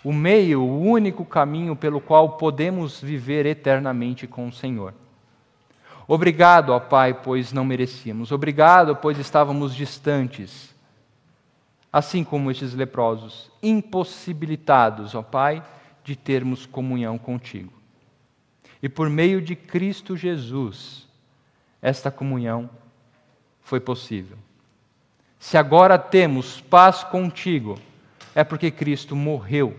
o 0.02 0.12
meio, 0.12 0.62
o 0.62 0.80
único 0.80 1.24
caminho 1.24 1.76
pelo 1.76 2.00
qual 2.00 2.30
podemos 2.30 3.00
viver 3.00 3.46
eternamente 3.46 4.26
com 4.26 4.48
o 4.48 4.52
Senhor. 4.52 4.92
Obrigado, 6.08 6.70
ó 6.70 6.80
Pai, 6.80 7.14
pois 7.14 7.52
não 7.52 7.64
merecíamos. 7.64 8.32
Obrigado, 8.32 8.96
pois 8.96 9.16
estávamos 9.16 9.76
distantes, 9.76 10.74
assim 11.92 12.24
como 12.24 12.50
estes 12.50 12.74
leprosos, 12.74 13.48
impossibilitados, 13.62 15.14
ó 15.14 15.22
Pai, 15.22 15.62
de 16.02 16.16
termos 16.16 16.66
comunhão 16.66 17.16
contigo. 17.16 17.72
E 18.82 18.88
por 18.88 19.08
meio 19.08 19.40
de 19.40 19.54
Cristo 19.54 20.16
Jesus, 20.16 21.06
esta 21.80 22.10
comunhão 22.10 22.68
foi 23.60 23.78
possível. 23.78 24.36
Se 25.46 25.56
agora 25.56 25.96
temos 25.96 26.60
paz 26.60 27.04
contigo, 27.04 27.78
é 28.34 28.42
porque 28.42 28.68
Cristo 28.68 29.14
morreu 29.14 29.76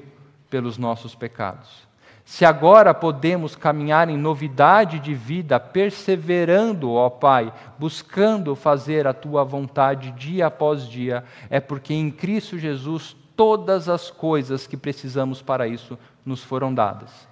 pelos 0.49 0.77
nossos 0.77 1.13
pecados. 1.13 1.85
Se 2.23 2.45
agora 2.45 2.93
podemos 2.93 3.53
caminhar 3.53 4.07
em 4.07 4.15
novidade 4.15 4.97
de 4.97 5.13
vida, 5.13 5.59
perseverando, 5.59 6.93
ó 6.93 7.09
Pai, 7.09 7.51
buscando 7.77 8.55
fazer 8.55 9.05
a 9.07 9.13
tua 9.13 9.43
vontade 9.43 10.11
dia 10.11 10.47
após 10.47 10.87
dia, 10.87 11.25
é 11.49 11.59
porque 11.59 11.93
em 11.93 12.11
Cristo 12.11 12.57
Jesus 12.57 13.13
todas 13.35 13.89
as 13.89 14.09
coisas 14.09 14.65
que 14.65 14.77
precisamos 14.77 15.41
para 15.41 15.67
isso 15.67 15.99
nos 16.25 16.41
foram 16.41 16.73
dadas. 16.73 17.27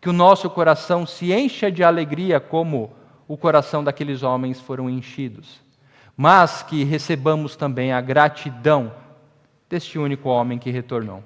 Que 0.00 0.08
o 0.08 0.12
nosso 0.12 0.48
coração 0.48 1.04
se 1.04 1.32
encha 1.32 1.72
de 1.72 1.82
alegria 1.82 2.38
como 2.38 2.92
o 3.26 3.36
coração 3.36 3.82
daqueles 3.82 4.22
homens 4.22 4.60
foram 4.60 4.88
enchidos, 4.88 5.60
mas 6.22 6.62
que 6.62 6.84
recebamos 6.84 7.56
também 7.56 7.92
a 7.92 8.00
gratidão 8.00 8.92
deste 9.68 9.98
único 9.98 10.28
homem 10.28 10.56
que 10.56 10.70
retornou 10.70 11.20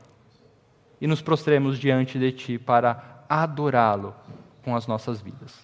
e 0.98 1.06
nos 1.06 1.20
prostremos 1.20 1.78
diante 1.78 2.18
de 2.18 2.32
Ti 2.32 2.58
para 2.58 3.22
adorá-lo 3.28 4.14
com 4.64 4.74
as 4.74 4.86
nossas 4.86 5.20
vidas. 5.20 5.54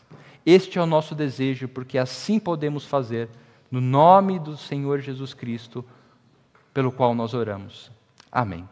Este 0.44 0.78
é 0.78 0.82
o 0.82 0.86
nosso 0.86 1.14
desejo, 1.14 1.66
porque 1.66 1.96
assim 1.96 2.38
podemos 2.38 2.84
fazer, 2.84 3.30
no 3.70 3.80
nome 3.80 4.38
do 4.38 4.54
Senhor 4.54 5.00
Jesus 5.00 5.32
Cristo, 5.32 5.82
pelo 6.74 6.92
qual 6.92 7.14
nós 7.14 7.32
oramos. 7.32 7.90
Amém. 8.30 8.68